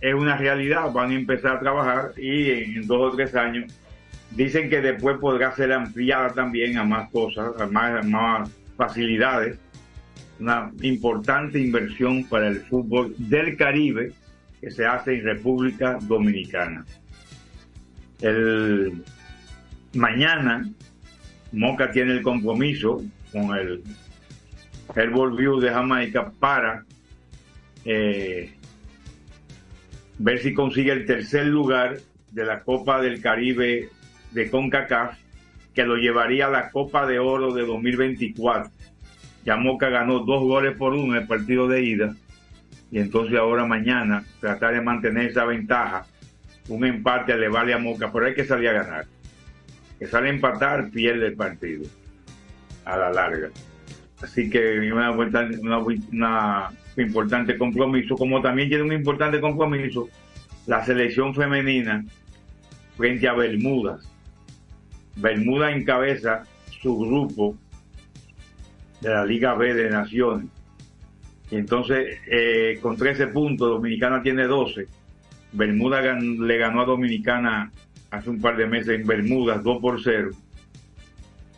[0.00, 3.72] es una realidad, van a empezar a trabajar y en dos o tres años
[4.32, 9.58] dicen que después podrá ser ampliada también a más cosas, a más, a más facilidades
[10.40, 14.12] una importante inversión para el fútbol del Caribe
[14.60, 16.84] que se hace en República Dominicana.
[18.20, 19.02] El
[19.94, 20.68] mañana
[21.52, 23.82] Moca tiene el compromiso con el
[24.94, 26.84] Herbal View de Jamaica para
[27.84, 28.52] eh,
[30.18, 31.98] ver si consigue el tercer lugar
[32.30, 33.88] de la Copa del Caribe
[34.32, 35.16] de CONCACAF
[35.74, 38.70] que lo llevaría a la Copa de Oro de 2024
[39.44, 42.14] ya Moca ganó dos goles por uno en el partido de ida
[42.90, 46.06] y entonces ahora mañana tratar de mantener esa ventaja
[46.68, 49.06] un empate le vale a Moca pero hay que salir a ganar.
[49.98, 51.84] Que sale a empatar pierde el partido
[52.84, 53.50] a la larga
[54.24, 54.92] así que
[56.12, 60.08] una, importante compromiso como también tiene un importante compromiso
[60.66, 62.04] la selección femenina
[62.96, 64.08] frente a Bermudas
[65.16, 66.42] Bermuda encabeza
[66.82, 67.56] su grupo
[69.00, 70.46] de la Liga B de Naciones.
[71.50, 74.86] Y entonces, eh, con 13 puntos, Dominicana tiene 12.
[75.52, 77.70] Bermuda le ganó a Dominicana
[78.10, 80.30] hace un par de meses en Bermudas 2 por 0.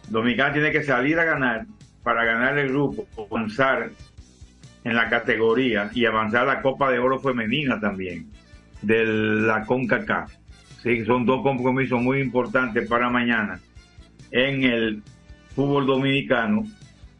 [0.08, 1.66] Dominicana tiene que salir a ganar
[2.06, 3.90] para ganar el grupo, avanzar
[4.84, 8.30] en la categoría y avanzar a la Copa de Oro Femenina también,
[8.80, 10.32] de la CONCACAF.
[10.84, 13.58] Sí, son dos compromisos muy importantes para mañana
[14.30, 15.02] en el
[15.56, 16.64] fútbol dominicano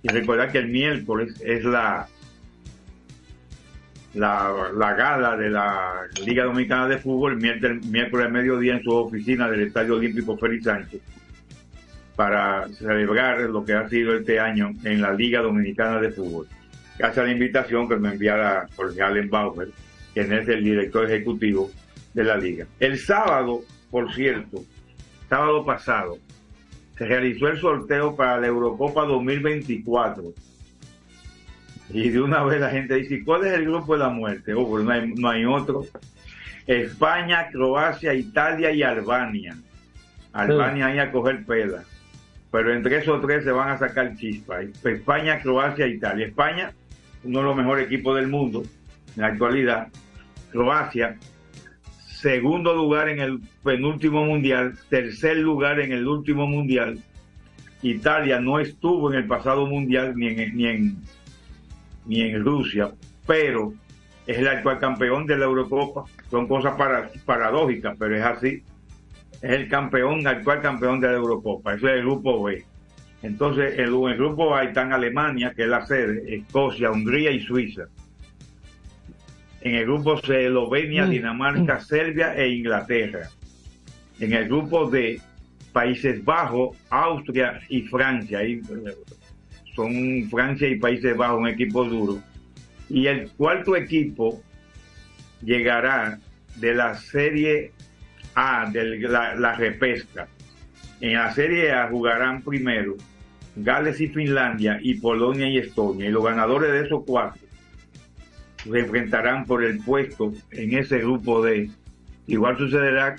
[0.05, 2.07] y recordar que el miércoles es la
[4.15, 9.51] la, la gala de la Liga Dominicana de Fútbol miércoles, al mediodía en su oficina
[9.51, 11.01] del Estadio Olímpico Félix Sánchez
[12.17, 16.49] para celebrar lo que ha sido este año en la Liga Dominicana de Fútbol.
[16.99, 19.69] Gracias a la invitación que me enviara Jorge Allen Bauer,
[20.15, 21.71] quien es el director ejecutivo
[22.15, 22.67] de la liga.
[22.81, 23.61] El sábado,
[23.91, 24.65] por cierto,
[25.29, 26.19] sábado pasado,
[26.97, 30.33] se realizó el sorteo para la Eurocopa 2024.
[31.91, 34.55] Y de una vez la gente dice, ¿cuál es el grupo de la muerte?
[34.55, 35.85] Oh, pues no hay, no hay otro.
[36.67, 39.55] España, Croacia, Italia y Albania.
[40.33, 41.85] Albania ahí a coger pela.
[42.57, 44.65] Pero entre esos tres se van a sacar chispas.
[44.83, 46.27] España, Croacia, Italia.
[46.27, 46.73] España,
[47.23, 48.63] uno de los mejores equipos del mundo
[49.15, 49.89] en la actualidad.
[50.53, 51.19] Croacia,
[52.07, 56.99] segundo lugar en el penúltimo mundial, tercer lugar en el último mundial.
[57.83, 60.97] Italia no estuvo en el pasado mundial ni en, ni en,
[62.07, 62.91] ni en Rusia,
[63.27, 63.75] pero
[64.27, 66.05] es el actual campeón de la Eurocopa.
[66.31, 68.63] Son cosas para, paradójicas, pero es así.
[69.43, 71.75] Es el campeón, actual campeón de la Eurocopa.
[71.75, 72.65] Eso es el grupo B.
[73.23, 77.85] Entonces, en el grupo A están Alemania, que es la sede, Escocia, Hungría y Suiza.
[79.61, 83.29] En el grupo C, Eslovenia, Dinamarca, Serbia e Inglaterra.
[84.21, 85.21] En el grupo D,
[85.73, 88.39] Países Bajos, Austria y Francia.
[88.39, 88.61] Ahí,
[89.75, 92.23] son Francia y Países Bajos, un equipo duro.
[92.89, 94.41] Y el cuarto equipo
[95.43, 96.19] llegará
[96.57, 97.73] de la Serie
[98.37, 100.29] A, de la, la repesca.
[101.01, 102.97] En la Serie A jugarán primero
[103.57, 106.09] Gales y Finlandia y Polonia y Estonia.
[106.09, 107.41] Y los ganadores de esos cuatro
[108.63, 111.71] se enfrentarán por el puesto en ese grupo D.
[112.27, 113.17] Igual sucederá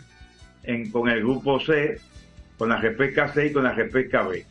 [0.92, 2.00] con el grupo C,
[2.58, 4.46] con la repesca C y con la repesca B.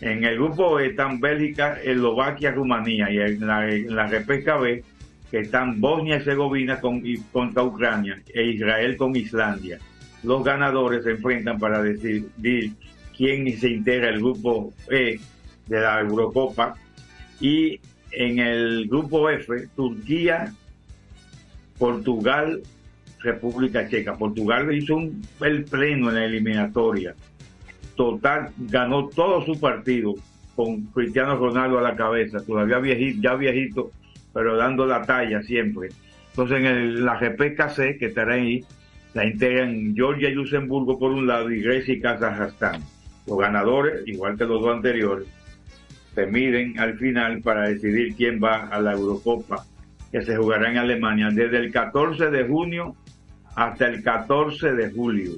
[0.00, 4.82] En el grupo E están Bélgica, Eslovaquia, Rumanía y en la, en la repesca B
[5.30, 7.02] que están Bosnia y Herzegovina con,
[7.32, 9.78] contra Ucrania e Israel con Islandia.
[10.22, 12.72] Los ganadores se enfrentan para decidir
[13.16, 15.18] quién se integra el grupo E
[15.66, 16.74] de la Eurocopa
[17.40, 17.80] y
[18.12, 20.52] en el grupo F, Turquía,
[21.78, 22.60] Portugal,
[23.20, 24.16] República Checa.
[24.16, 27.14] Portugal hizo un, el pleno en la eliminatoria.
[27.96, 30.14] Total, ganó todo su partido
[30.56, 33.90] con Cristiano Ronaldo a la cabeza, todavía viejito, ya viejito,
[34.32, 35.88] pero dando la talla siempre.
[36.30, 38.64] Entonces en el, la repesca C, que estará ahí,
[39.14, 42.82] la integran Georgia y Luxemburgo por un lado y Grecia y Kazajstán.
[43.26, 45.26] Los ganadores, igual que los dos anteriores,
[46.14, 49.64] se miden al final para decidir quién va a la Eurocopa
[50.10, 52.96] que se jugará en Alemania desde el 14 de junio
[53.54, 55.32] hasta el 14 de julio.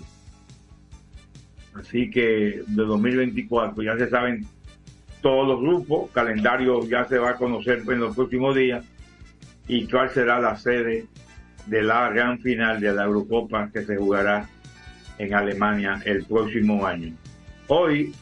[1.74, 4.46] Así que de 2024 ya se saben
[5.20, 8.84] todos los grupos, calendario ya se va a conocer en los próximos días
[9.68, 11.06] y cuál será la sede
[11.66, 14.48] de la gran final de la Eurocopa que se jugará
[15.18, 17.14] en Alemania el próximo año.
[17.68, 18.12] Hoy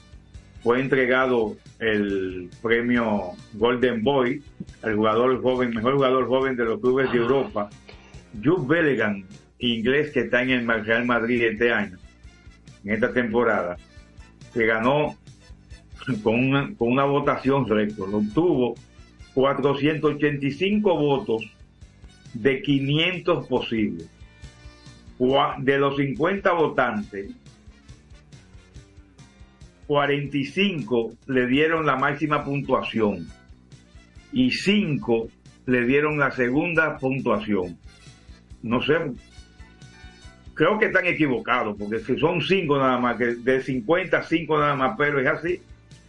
[0.62, 4.42] fue entregado el premio Golden Boy
[4.82, 7.70] al jugador joven, mejor jugador joven de los clubes de Europa,
[8.42, 9.24] Jude Bellingham,
[9.58, 11.96] inglés que está en el Real Madrid este año,
[12.84, 13.76] en esta temporada,
[14.52, 15.16] que ganó
[16.22, 18.74] con una, con una votación récord, obtuvo
[19.34, 21.50] 485 votos
[22.34, 24.08] de 500 posibles.
[25.58, 27.30] De los 50 votantes,
[29.86, 33.28] 45 le dieron la máxima puntuación
[34.32, 35.28] y 5
[35.66, 37.76] le dieron la segunda puntuación.
[38.62, 38.94] No sé,
[40.54, 44.74] creo que están equivocados, porque si son 5 nada más, que de 50 5 nada
[44.74, 45.60] más, pero es así,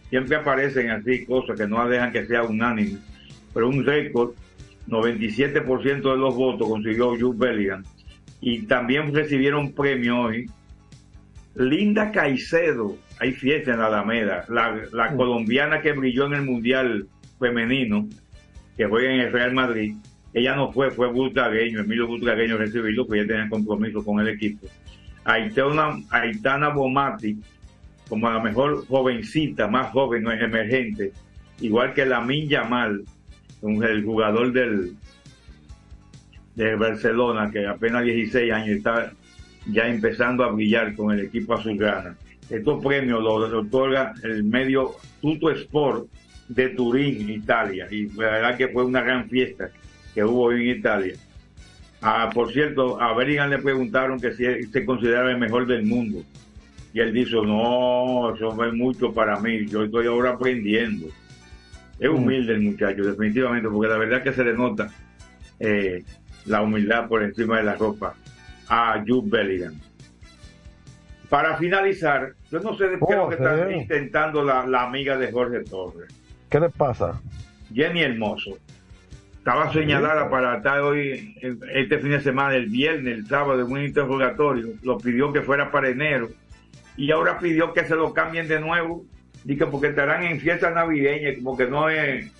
[0.08, 2.98] siempre aparecen así cosas que no dejan que sea unánime.
[3.52, 4.32] Pero un récord,
[4.88, 7.84] 97% de los votos consiguió Jude Bellingham.
[8.40, 10.46] Y también recibieron premio hoy
[11.54, 17.06] Linda Caicedo, hay fiesta en la Alameda, la, la colombiana que brilló en el Mundial
[17.38, 18.08] Femenino,
[18.76, 19.94] que juega en el Real Madrid,
[20.32, 24.66] ella no fue, fue Butragueño, Emilio Butragueño recibió, pues ya tenía compromiso con el equipo.
[25.24, 27.36] Aitana, Aitana Bomati,
[28.08, 31.12] como la mejor jovencita, más joven, no es emergente,
[31.60, 33.04] igual que Lamin Yamal,
[33.62, 34.96] el jugador del
[36.54, 39.12] de Barcelona, que apenas 16 años está
[39.66, 42.16] ya empezando a brillar con el equipo azulgrana.
[42.50, 46.08] Estos premios los otorga el medio Tuto Sport
[46.48, 49.70] de Turín, Italia, y la verdad que fue una gran fiesta
[50.14, 51.14] que hubo hoy en Italia.
[52.02, 56.22] Ah, por cierto, a Bellingham le preguntaron que si se considera el mejor del mundo.
[56.92, 61.06] Y él dijo, no, eso fue mucho para mí, yo estoy ahora aprendiendo.
[62.02, 64.90] Es humilde el muchacho, definitivamente, porque la verdad que se le nota
[65.60, 66.02] eh,
[66.46, 68.14] la humildad por encima de la ropa
[68.68, 69.78] a Jude Bellingham.
[71.28, 73.76] Para finalizar, yo no sé de qué es lo que está Jorge.
[73.76, 76.12] intentando la, la amiga de Jorge Torres,
[76.50, 77.20] ¿Qué le pasa?
[77.72, 78.58] Jenny Hermoso.
[79.38, 83.72] Estaba señalada para estar hoy, eh, este fin de semana, el viernes, el sábado, en
[83.72, 84.68] un interrogatorio.
[84.82, 86.28] Lo pidió que fuera para enero.
[86.96, 89.04] Y ahora pidió que se lo cambien de nuevo.
[89.44, 92.30] Dice porque estarán en fiesta navideña, como que no es.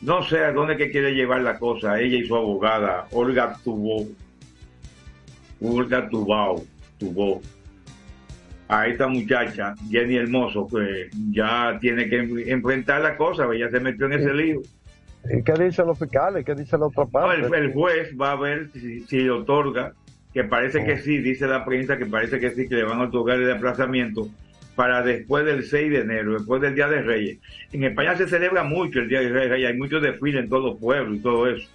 [0.00, 2.00] No sé a dónde que quiere llevar la cosa.
[2.00, 4.06] Ella y su abogada, Olga Tubó.
[5.60, 6.62] Olga Tubao.
[6.98, 7.40] Tubó.
[8.68, 12.18] A esta muchacha, Jenny Hermoso, que ya tiene que
[12.52, 14.60] enfrentar la cosa, ella se metió en ese lío.
[15.24, 16.44] ¿Y qué dicen los fiscales?
[16.44, 19.92] ¿Qué dice la otra No, el, el juez va a ver si, si le otorga,
[20.34, 20.84] que parece Oh.
[20.84, 23.46] que sí, dice la prensa que parece que sí, que le van a otorgar el
[23.46, 24.28] desplazamiento
[24.78, 27.38] para después del 6 de enero, después del Día de Reyes.
[27.72, 30.78] En España se celebra mucho el Día de Reyes, hay muchos desfiles en todos los
[30.78, 31.68] pueblos y todo eso.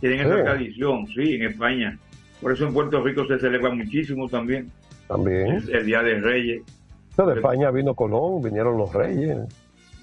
[0.00, 0.44] Tienen esa Oh.
[0.44, 1.98] tradición, sí, en España.
[2.40, 4.70] Por eso en Puerto Rico se celebra muchísimo también
[5.08, 5.56] También.
[5.56, 6.62] el, el Día de Reyes.
[7.18, 9.36] De España vino Colón, vinieron los reyes.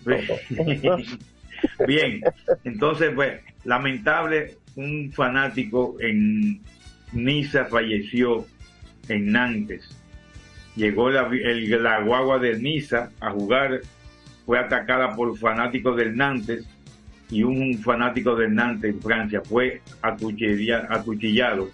[1.87, 2.21] Bien,
[2.63, 6.61] entonces, pues, lamentable, un fanático en
[7.11, 8.45] Niza falleció
[9.09, 9.89] en Nantes.
[10.75, 13.81] Llegó la, el- la guagua de Niza a jugar,
[14.45, 16.67] fue atacada por fanáticos del Nantes
[17.31, 21.69] y un fanático del Nantes en Francia fue acuchilla- acuchillado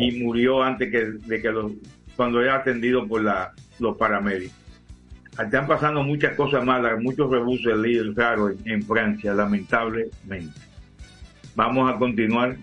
[0.00, 1.72] y murió antes que, de que los,
[2.16, 4.56] cuando era atendido por la, los paramédicos.
[5.40, 7.72] Están pasando muchas cosas malas, muchos rebuses
[8.16, 10.60] raros en, en Francia, lamentablemente.
[11.54, 12.56] Vamos a continuar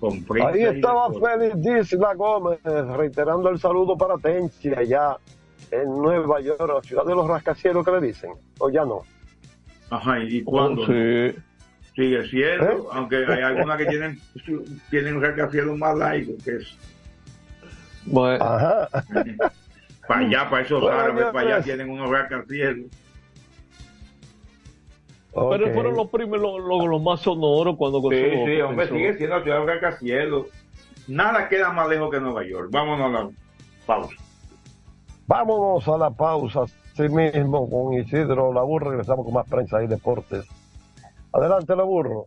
[0.00, 1.08] con Ahí estaba.
[1.12, 2.60] Félix Disla Gómez
[2.96, 5.16] reiterando el saludo para Tencia allá
[5.70, 9.02] en Nueva York, ciudad de los rascacielos que le dicen, o ya no.
[9.90, 10.82] Ajá, ¿y cuándo?
[10.82, 11.34] Oh, sí.
[11.94, 12.82] Sigue siendo, ¿Eh?
[12.92, 14.20] aunque hay algunas que tienen,
[14.88, 16.76] tienen rascacielos más largos que eso.
[18.06, 18.88] Bueno, Ajá.
[20.06, 22.86] Para allá, para esos Bueno, árabes, para allá tienen unos rascacielos.
[25.50, 28.06] Pero fueron los primeros, los, los más sonoros cuando Sí,
[28.46, 28.94] sí, hombre, comenzó.
[28.94, 30.46] sigue siendo la ciudad de.
[31.06, 32.68] Nada queda más lejos que Nueva York.
[32.70, 33.30] Vámonos a la
[33.86, 34.14] pausa.
[35.26, 40.46] Vámonos a la pausa, así mismo con Isidro Laburro, regresamos con más prensa y deportes.
[41.32, 42.26] Adelante, Laburro.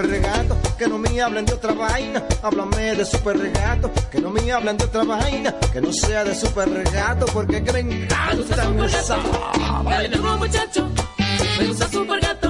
[0.00, 0.56] Super regato.
[0.78, 3.90] Que no me hablen de otra vaina, háblame de super regato.
[4.10, 7.26] Que no me hablen de otra vaina, que no sea de super regato.
[7.26, 9.18] Porque que me encanta esa
[9.84, 10.88] Dale duro muchacho,
[11.58, 12.49] me gusta super gato.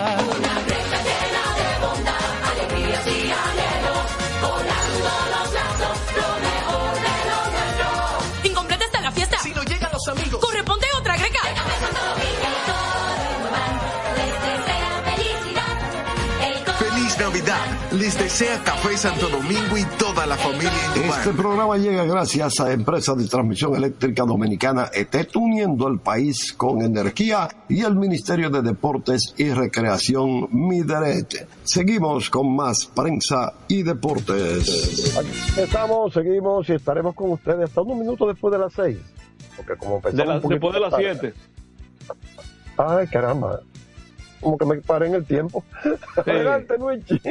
[18.19, 21.19] Desea Café Santo Domingo y toda la familia Indumar.
[21.19, 26.81] Este programa llega gracias a Empresa de Transmisión Eléctrica Dominicana ETET, uniendo el país con
[26.81, 31.47] energía y el Ministerio de Deportes y Recreación Mideret.
[31.63, 35.15] Seguimos con más prensa y deportes.
[35.17, 38.97] Aquí estamos, seguimos y estaremos con ustedes hasta unos minutos después de las seis.
[39.57, 41.33] Porque como empezamos De la- un poquito después de las 7.
[42.77, 43.59] Ay, caramba.
[44.41, 45.63] Como que me paré en el tiempo.
[46.17, 47.21] Adelante, Luigi.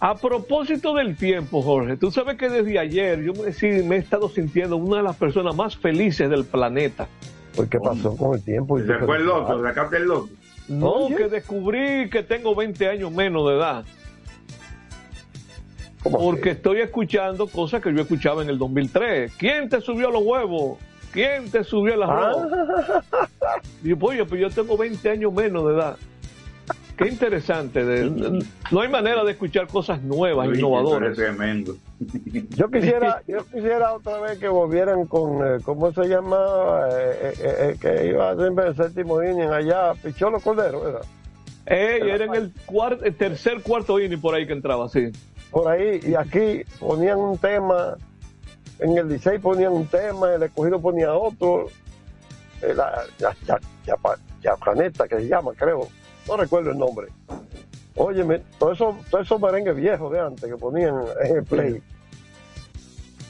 [0.00, 3.98] A propósito del tiempo, Jorge, tú sabes que desde ayer yo me, sí, me he
[3.98, 7.08] estado sintiendo una de las personas más felices del planeta.
[7.54, 8.78] Pues, ¿qué pasó con el tiempo?
[8.78, 10.28] Se fue el loco, sacaste el loco.
[10.68, 11.16] No, Oye.
[11.16, 13.84] que descubrí que tengo 20 años menos de edad.
[16.02, 19.32] Porque estoy escuchando cosas que yo escuchaba en el 2003.
[19.36, 20.78] ¿Quién te subió los huevos?
[21.12, 22.46] ¿Quién te subió el arroz?
[23.82, 25.96] Y yo, oye, pues yo tengo 20 años menos de edad.
[26.98, 27.84] Qué interesante.
[27.84, 31.16] de- no hay manera de escuchar cosas nuevas, innovadoras.
[31.16, 31.76] tremendo.
[32.56, 36.36] Yo quisiera, yo quisiera otra vez que volvieran con, eh, ¿cómo se llama?
[36.90, 41.02] Eh, eh, eh, que iba siempre el séptimo inning allá, Picholo Cordero, ¿verdad?
[41.66, 45.10] Ey, era en el, cuar- el tercer, cuarto inning por ahí que entraba, sí.
[45.50, 47.96] Por ahí, y aquí ponían un tema
[48.80, 51.66] en el Licey ponían un tema, el escogido ponía otro,
[52.62, 53.04] eh, la,
[54.42, 55.88] Yacaneta, que se llama, creo,
[56.28, 57.08] no recuerdo el nombre.
[57.96, 61.82] Óyeme, todos esos todo eso merengues viejos de antes que ponían en el play.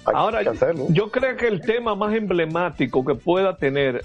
[0.05, 0.86] Hay Ahora, que hacerlo.
[0.90, 4.03] yo creo que el tema más emblemático que pueda tener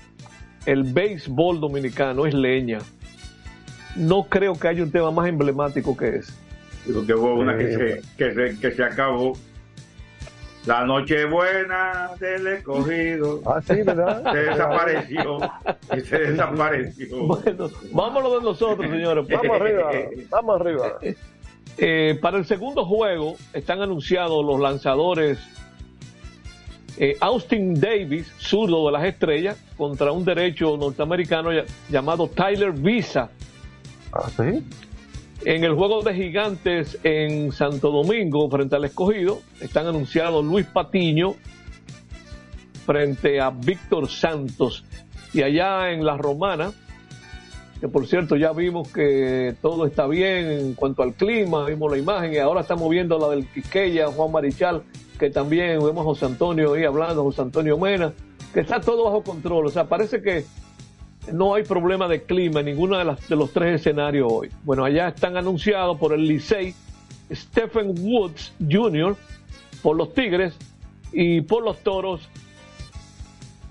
[0.66, 2.80] el béisbol dominicano es leña.
[3.96, 6.34] No creo que haya un tema más emblemático que ese.
[6.86, 9.34] Digo que hubo una que se, que se, que se acabó.
[10.66, 13.42] La noche buena del escogido.
[13.46, 14.32] Ah, sí, ¿verdad?
[14.32, 15.40] Se desapareció.
[16.06, 17.28] Se desapareció.
[17.28, 19.28] Bueno, vámonos de nosotros, señores.
[19.28, 19.92] Vamos arriba,
[20.30, 21.00] vamos arriba.
[21.78, 25.40] Eh, para el segundo juego están anunciados los lanzadores
[26.98, 31.50] eh, Austin Davis, zurdo de las estrellas, contra un derecho norteamericano
[31.90, 33.30] llamado Tyler Visa.
[34.12, 34.64] ¿Ah, sí?
[35.46, 41.36] En el juego de gigantes en Santo Domingo, frente al escogido, están anunciados Luis Patiño
[42.86, 44.86] frente a Víctor Santos.
[45.34, 46.72] Y allá en La Romana,
[47.82, 51.98] que por cierto ya vimos que todo está bien en cuanto al clima, vimos la
[51.98, 54.84] imagen y ahora estamos viendo la del Quiqueya, Juan Marichal,
[55.20, 58.14] que también vemos a José Antonio ahí hablando, José Antonio Mena,
[58.54, 59.66] que está todo bajo control.
[59.66, 60.46] O sea, parece que
[61.32, 64.50] no hay problema de clima en ninguno de, las- de los tres escenarios hoy.
[64.64, 66.74] Bueno, allá están anunciados por el Licey
[67.32, 69.16] Stephen Woods Jr.,
[69.82, 70.56] por los Tigres
[71.12, 72.30] y por los Toros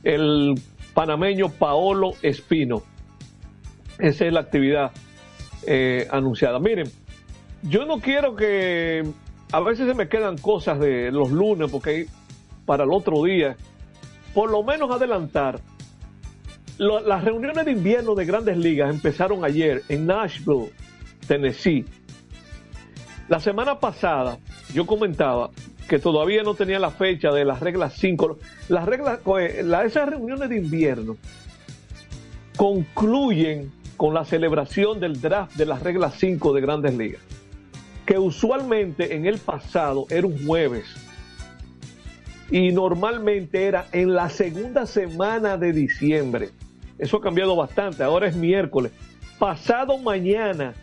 [0.03, 0.55] el
[0.95, 2.83] panameño Paolo Espino.
[3.99, 4.91] Esa es la actividad
[5.67, 6.59] eh, anunciada.
[6.59, 6.91] Miren,
[7.63, 9.05] yo no quiero que
[9.53, 12.07] a veces se me quedan cosas de los lunes porque
[12.67, 13.57] para el otro día,
[14.35, 15.61] por lo menos adelantar
[16.79, 20.71] las reuniones de invierno de grandes ligas empezaron ayer en Nashville,
[21.27, 21.85] Tennessee.
[23.29, 24.39] La semana pasada
[24.75, 25.51] yo comentaba
[25.89, 28.39] que todavía no tenía la fecha de las reglas 5.
[28.69, 29.21] Las reglas,
[29.65, 31.17] la- esas reuniones de invierno
[32.57, 37.21] concluyen con la celebración del draft de las reglas 5 de grandes ligas,
[38.07, 40.85] que usualmente en el pasado era un jueves
[42.51, 46.51] y normalmente era en la segunda semana de diciembre.
[46.99, 48.93] Eso ha cambiado bastante, ahora es miércoles.
[49.39, 50.75] Pasado mañana,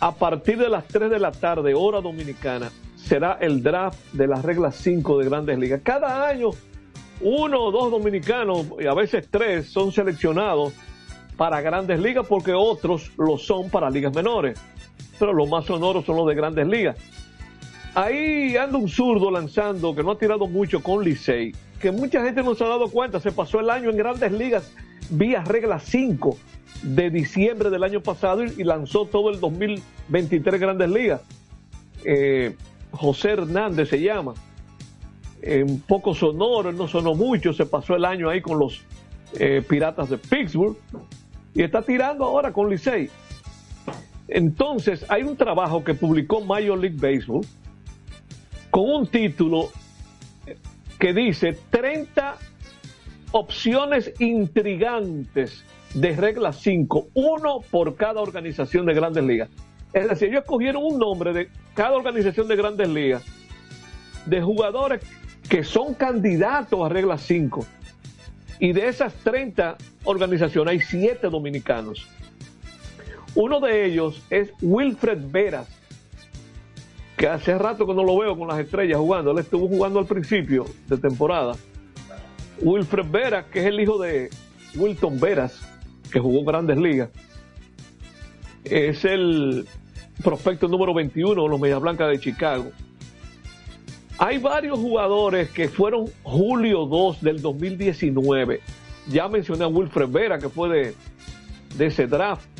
[0.00, 4.44] a partir de las 3 de la tarde, hora dominicana, será el draft de las
[4.44, 5.80] reglas 5 de grandes ligas.
[5.82, 6.50] Cada año,
[7.20, 10.74] uno o dos dominicanos, y a veces tres, son seleccionados
[11.36, 14.58] para grandes ligas porque otros lo son para ligas menores.
[15.18, 16.96] Pero los más sonoros son los de grandes ligas.
[17.94, 22.42] Ahí anda un zurdo lanzando que no ha tirado mucho con Licey, que mucha gente
[22.42, 24.72] no se ha dado cuenta, se pasó el año en grandes ligas
[25.10, 26.36] vía regla 5
[26.82, 31.22] de diciembre del año pasado y, lanzó todo el 2023 grandes ligas.
[32.04, 32.56] Eh,
[32.92, 34.34] José Hernández se llama,
[35.42, 38.82] Eh, un poco sonoro, no sonó mucho, se pasó el año ahí con los
[39.38, 40.76] eh, Piratas de Pittsburgh
[41.54, 43.10] y está tirando ahora con Licey.
[44.26, 47.46] Entonces, hay un trabajo que publicó Major League Baseball
[48.70, 49.68] con un título
[50.98, 52.36] que dice 30
[53.32, 59.48] opciones intrigantes de regla 5, uno por cada organización de grandes ligas.
[59.92, 63.24] Es decir, ellos escogieron un nombre de cada organización de grandes ligas
[64.26, 65.02] de jugadores
[65.48, 67.64] que son candidatos a regla 5.
[68.58, 72.06] Y de esas 30 organizaciones hay 7 dominicanos.
[73.34, 75.68] Uno de ellos es Wilfred Veras,
[77.16, 79.30] que hace rato que no lo veo con las estrellas jugando.
[79.30, 81.54] Él estuvo jugando al principio de temporada.
[82.60, 84.30] Wilfred Veras, que es el hijo de
[84.76, 85.60] Wilton Veras,
[86.10, 87.10] que jugó grandes ligas,
[88.64, 89.66] es el
[90.22, 92.70] prospecto número 21 de los Medias Blancas de Chicago.
[94.18, 98.60] Hay varios jugadores que fueron julio 2 del 2019.
[99.08, 100.94] Ya mencioné a Wilfred Vera, que fue
[101.76, 102.55] de ese draft.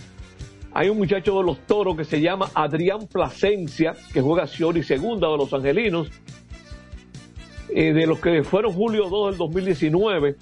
[0.78, 5.26] Hay un muchacho de los toros que se llama Adrián Plasencia, que juega Ciori segunda
[5.26, 6.10] de los angelinos.
[7.70, 10.36] Eh, de los que fueron julio 2 del 2019,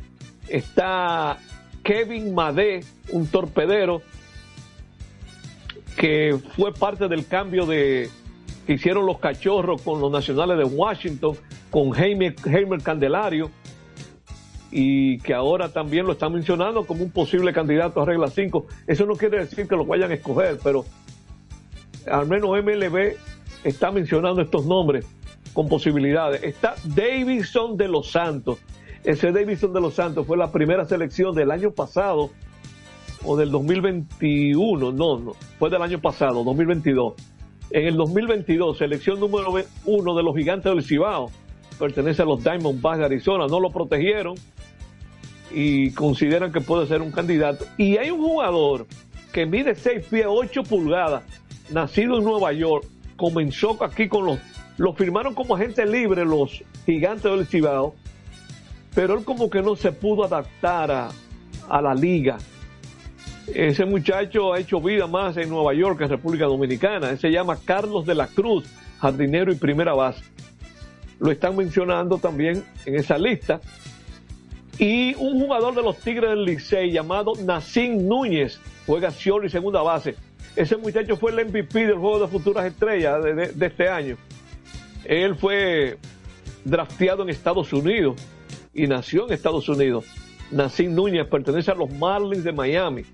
[0.49, 1.39] está
[1.85, 2.81] Kevin Madé,
[3.13, 4.03] un torpedero,
[5.97, 8.11] que fue parte del cambio de
[8.67, 11.37] que hicieron los cachorros con los nacionales de Washington,
[11.71, 13.53] con Heimer, Heimer Candelario,
[14.77, 18.67] y que ahora también lo están mencionando como un posible candidato a regla 5.
[18.89, 20.85] Eso no quiere decir que lo vayan a escoger, pero
[22.11, 23.15] al menos MLB
[23.63, 25.07] está mencionando estos nombres
[25.53, 26.43] con posibilidades.
[26.43, 28.59] Está Davidson de los Santos.
[29.05, 32.31] Ese Davidson de los Santos fue la primera selección del año pasado
[33.25, 37.15] o del 2021, no, no, fue del año pasado, 2022.
[37.71, 39.55] En el 2022, selección número
[39.85, 41.31] uno de los gigantes del Cibao.
[41.79, 44.35] pertenece a los Diamondbacks de Arizona, no lo protegieron
[45.55, 47.65] y consideran que puede ser un candidato.
[47.77, 48.87] Y hay un jugador
[49.33, 51.25] que mide 6 pies 8 pulgadas,
[51.71, 52.87] nacido en Nueva York,
[53.17, 54.39] comenzó aquí con los,
[54.77, 57.95] lo firmaron como agente libre los gigantes del Cibao,
[58.95, 61.11] pero él como que no se pudo adaptar a,
[61.69, 62.39] a la liga.
[63.47, 67.11] Ese muchacho ha hecho vida más en Nueva York que en República Dominicana.
[67.11, 68.65] Él se llama Carlos de la Cruz,
[69.01, 70.23] jardinero y primera base.
[71.21, 73.61] Lo están mencionando también en esa lista.
[74.79, 79.83] Y un jugador de los Tigres del Licey llamado Nacín Núñez juega Ciolo y segunda
[79.83, 80.17] base.
[80.57, 84.17] Ese muchacho fue el MVP del juego de futuras estrellas de este año.
[85.05, 85.99] Él fue
[86.65, 88.17] drafteado en Estados Unidos
[88.73, 90.07] y nació en Estados Unidos.
[90.51, 93.05] Nacín Núñez pertenece a los Marlins de Miami.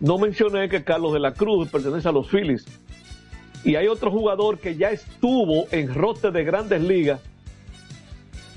[0.00, 2.64] No mencioné que Carlos de la Cruz pertenece a los Phillies.
[3.64, 7.20] Y hay otro jugador que ya estuvo en roster de grandes ligas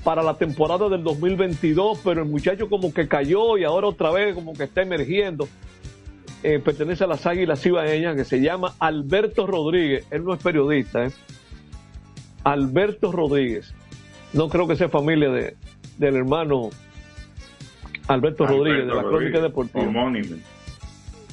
[0.06, 4.36] para la temporada del 2022, pero el muchacho como que cayó y ahora otra vez
[4.36, 5.48] como que está emergiendo.
[6.44, 10.06] Eh, pertenece a las Águilas Cibaeñas, que se llama Alberto Rodríguez.
[10.12, 11.10] Él no es periodista, ¿eh?
[12.44, 13.74] Alberto Rodríguez.
[14.32, 15.56] No creo que sea familia de,
[15.98, 16.70] del hermano
[18.06, 19.88] Alberto, Rodríguez, de la Crónica Deportiva.
[19.88, 20.36] Homónimo.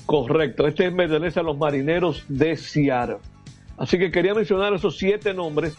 [0.08, 3.18] Correcto, este pertenece a los marineros de Seattle.
[3.78, 5.76] Así que quería mencionar esos siete nombres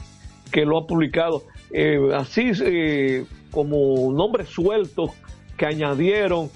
[0.52, 1.42] que lo ha publicado.
[1.70, 5.10] Eh, así eh, como nombres sueltos
[5.56, 6.50] que añadieron,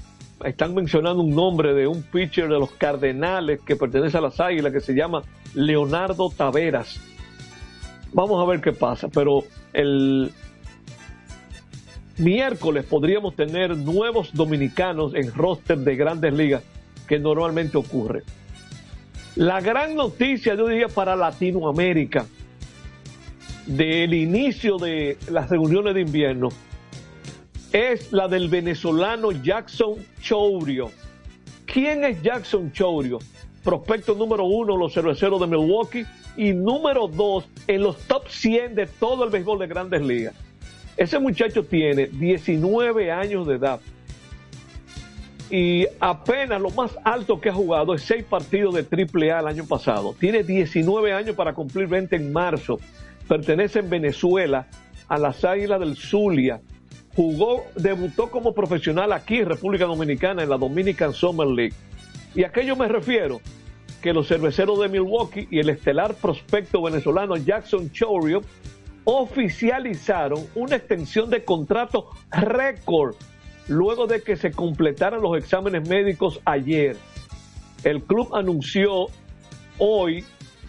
[0.45, 4.73] están mencionando un nombre de un pitcher de los Cardenales que pertenece a las Águilas
[4.73, 5.23] que se llama
[5.55, 7.01] Leonardo Taveras.
[8.13, 10.33] Vamos a ver qué pasa, pero el
[12.19, 16.63] miércoles podríamos tener nuevos dominicanos en roster de grandes ligas
[17.07, 18.23] que normalmente ocurre.
[19.37, 22.27] La gran noticia, yo diría, para Latinoamérica
[23.69, 26.49] del inicio de las reuniones de invierno
[27.73, 30.91] es la del venezolano Jackson Chourio.
[31.67, 33.19] ¿Quién es Jackson Chourio?
[33.63, 36.07] Prospecto número uno, los cerveceros de Milwaukee,
[36.37, 40.35] y número dos en los top 100 de todo el béisbol de grandes ligas.
[40.97, 43.81] Ese muchacho tiene 19 años de edad
[45.51, 49.67] y apenas lo más alto que ha jugado es seis partidos de AAA el año
[49.67, 50.15] pasado.
[50.19, 52.79] Tiene 19 años para cumplir 20 en marzo.
[53.29, 54.67] Pertenece en Venezuela
[55.07, 56.61] a las Águilas del Zulia.
[57.15, 61.75] Jugó, debutó como profesional aquí en República Dominicana en la Dominican Summer League.
[62.35, 63.41] Y a qué yo me refiero?
[64.01, 68.43] Que los cerveceros de Milwaukee y el estelar prospecto venezolano Jackson Chourio
[69.05, 73.17] oficializaron una extensión de contrato récord
[73.67, 76.97] luego de que se completaran los exámenes médicos ayer.
[77.85, 79.07] El club anunció
[79.79, 80.25] hoy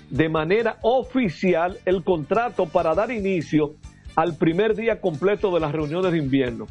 [0.10, 3.76] de manera oficial el contrato para dar inicio
[4.16, 6.68] al primer día completo de las reuniones de invierno.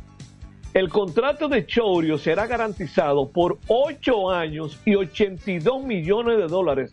[0.74, 6.90] El contrato de Chourio será garantizado por 8 años y 82 millones de dólares,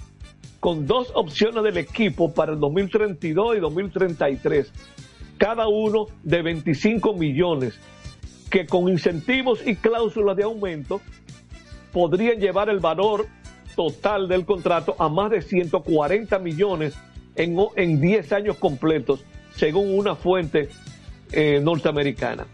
[0.59, 4.71] con dos opciones del equipo para el 2032 y 2033,
[5.37, 7.77] cada uno de 25 millones,
[8.49, 11.01] que con incentivos y cláusulas de aumento
[11.91, 13.27] podrían llevar el valor
[13.76, 16.95] total del contrato a más de 140 millones
[17.36, 19.23] en, en 10 años completos,
[19.55, 20.69] según una fuente
[21.32, 22.45] eh, norteamericana.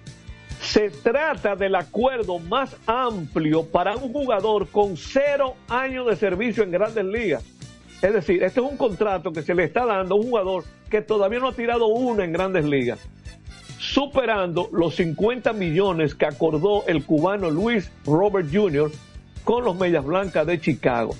[0.61, 6.72] Se trata del acuerdo más amplio para un jugador con cero años de servicio en
[6.72, 7.43] grandes ligas.
[8.01, 11.01] Es decir, este es un contrato que se le está dando a un jugador que
[11.01, 12.99] todavía no ha tirado una en grandes ligas,
[13.80, 18.91] superando los 50 millones que acordó el cubano Luis Robert Jr.
[19.43, 21.15] con los Medias Blancas de Chicago.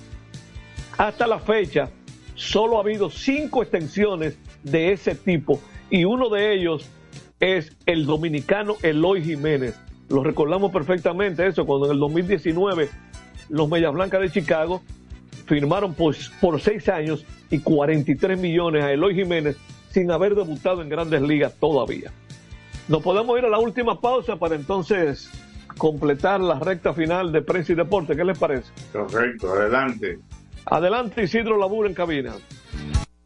[0.97, 1.89] Hasta la fecha,
[2.36, 5.59] solo ha habido cinco extensiones de ese tipo
[5.89, 6.89] y uno de ellos
[7.39, 9.80] es el dominicano Eloy Jiménez.
[10.09, 12.89] Lo recordamos perfectamente eso, cuando en el 2019
[13.49, 14.82] los Medias Blancas de Chicago
[15.45, 19.57] firmaron por, por seis años y 43 millones a Eloy Jiménez
[19.89, 22.11] sin haber debutado en grandes ligas todavía.
[22.88, 25.30] Nos podemos ir a la última pausa para entonces
[25.82, 28.15] completar la recta final de prensa y deporte.
[28.15, 28.71] ¿Qué les parece?
[28.93, 30.19] Correcto, adelante.
[30.67, 32.36] Adelante, Isidro Labur en cabina.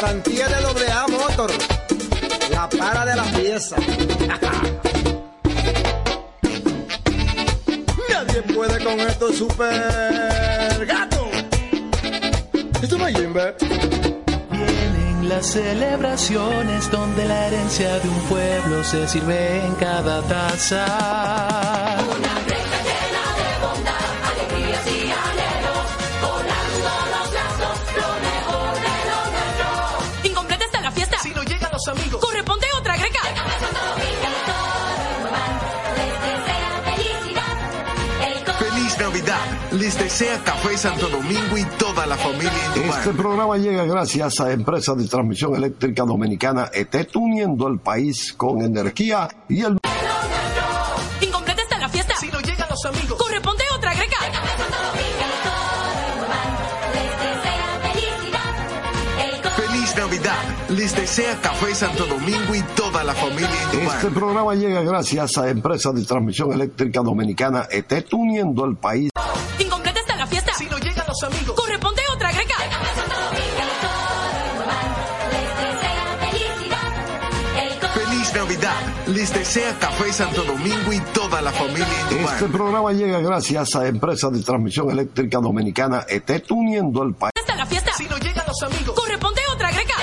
[0.00, 1.50] garantía de doble A Motor,
[2.50, 3.76] la para de la pieza.
[8.84, 11.28] con estos super gatos.
[12.82, 13.06] Esto no.
[14.50, 21.87] Vienen las celebraciones donde la herencia de un pueblo se sirve en cada taza.
[39.88, 39.88] Navidad.
[39.88, 42.52] Les desea Café Santo Domingo y toda la familia.
[42.74, 48.60] Este programa llega gracias a Empresa de Transmisión Eléctrica Dominicana ET, uniendo el país con
[48.62, 49.78] energía y el...
[51.20, 52.14] Incompleta está la fiesta.
[52.16, 53.18] Si no llegan los amigos.
[53.18, 54.16] Corresponde otra greca.
[59.56, 60.36] Feliz Navidad.
[60.68, 63.48] Les desea Café Santo Domingo y toda la familia.
[63.72, 69.10] Este programa llega gracias a Empresa de Transmisión Eléctrica Dominicana ET, uniendo el país.
[69.58, 70.52] Incompleta está la fiesta.
[70.54, 71.56] Si no llegan los amigos.
[71.56, 72.54] Corresponde otra greca.
[77.94, 78.76] Feliz Navidad.
[79.06, 82.34] Les desea Café Santo Domingo y toda la familia Indumar.
[82.34, 87.32] Este programa llega gracias a Empresa de Transmisión Eléctrica Dominicana ET, uniendo el país.
[87.34, 87.92] Está la fiesta.
[87.96, 88.94] Si no llegan los amigos.
[88.94, 89.94] Corresponde otra greca.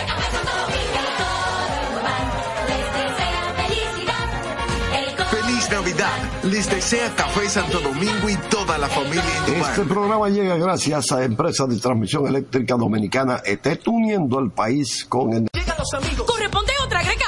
[5.96, 6.43] Navidad.
[6.43, 9.72] Les desea Café Santo Domingo y toda la familia Indumar.
[9.72, 15.30] Este programa llega gracias a Empresa de Transmisión Eléctrica Dominicana ET, uniendo el país con
[15.32, 15.50] energía.
[15.54, 16.28] Llegan los amigos.
[16.28, 17.26] Corresponde otra greca.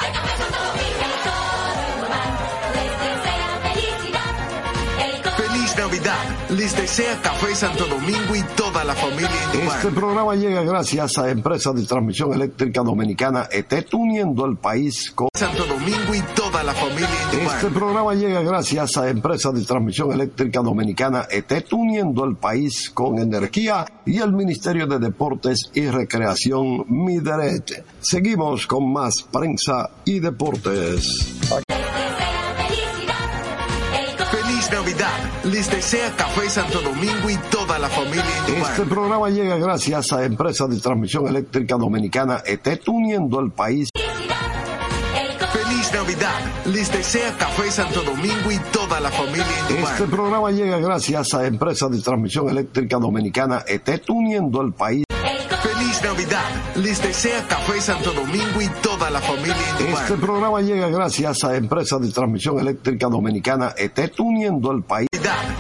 [5.38, 6.50] Feliz Navidad.
[6.50, 9.30] Les desea Café Santo Domingo y toda la familia.
[9.54, 15.30] Este programa llega gracias a Empresa de Transmisión Eléctrica Dominicana ET, uniendo el país con...
[15.34, 17.08] Santo Domingo y toda la familia.
[17.32, 23.20] Este programa llega gracias a Empresa de Transmisión Eléctrica Dominicana ET, uniendo el país con
[23.20, 27.86] energía y el Ministerio de Deportes y Recreación Mideret.
[28.02, 31.66] Seguimos con más prensa y deportes.
[34.68, 35.44] Feliz Navidad.
[35.44, 38.26] Les desea Café Santo Domingo y toda la familia.
[38.48, 43.90] Este programa llega gracias a Empresa de Transmisión Eléctrica Dominicana ET, uniendo el país.
[45.54, 46.40] Feliz Navidad.
[46.66, 49.46] Les desea Café Santo Domingo y toda la familia.
[49.70, 55.06] Este programa llega gracias a Empresa de Transmisión Eléctrica Dominicana ET, uniendo el país.
[55.98, 56.76] Feliz Navidad.
[56.76, 59.56] Les desea Café Santo Domingo y toda la familia.
[59.80, 65.08] Este programa llega gracias a Empresa de Transmisión Eléctrica Dominicana ET, uniendo el país.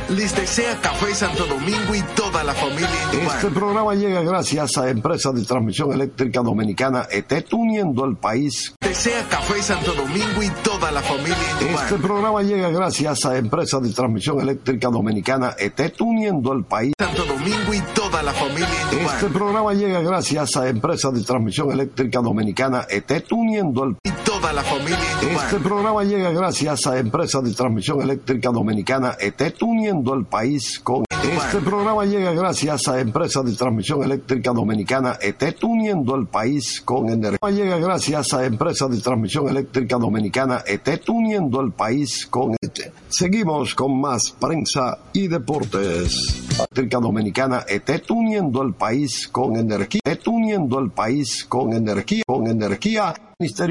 [0.10, 2.90] Les desea Café Santo Domingo y toda la familia.
[3.12, 8.74] Este programa llega gracias a Empresa de Transmisión Eléctrica Dominicana ET, uniendo el país.
[8.82, 11.38] Desea Café Santo Domingo y toda la familia.
[11.60, 16.94] Este programa llega gracias a Empresa de Transmisión Eléctrica Dominicana ET, uniendo el país.
[16.98, 18.68] Santo Domingo y toda la familia.
[18.92, 24.52] Este programa llega gracias a Empresa de Transmisión Eléctrica Dominicana ET, uniendo el y toda
[24.52, 25.00] la familia.
[25.22, 31.07] Este programa llega gracias a Empresa de Transmisión Eléctrica Dominicana ET, uniendo el país con...
[31.24, 37.10] Este programa llega gracias a Empresa de Transmisión Eléctrica Dominicana ET, uniendo el país con
[37.10, 37.50] energía.
[37.50, 42.94] Llega gracias a Empresa de Transmisión Eléctrica Dominicana ET, uniendo el país con ET.
[43.10, 46.46] Seguimos con más prensa y deportes.
[46.56, 50.02] Eléctrica Dominicana ET, uniendo el país con energía.
[50.06, 52.24] ET, uniendo el país con energía.
[52.26, 53.14] Con energía.
[53.40, 53.66] Ministerio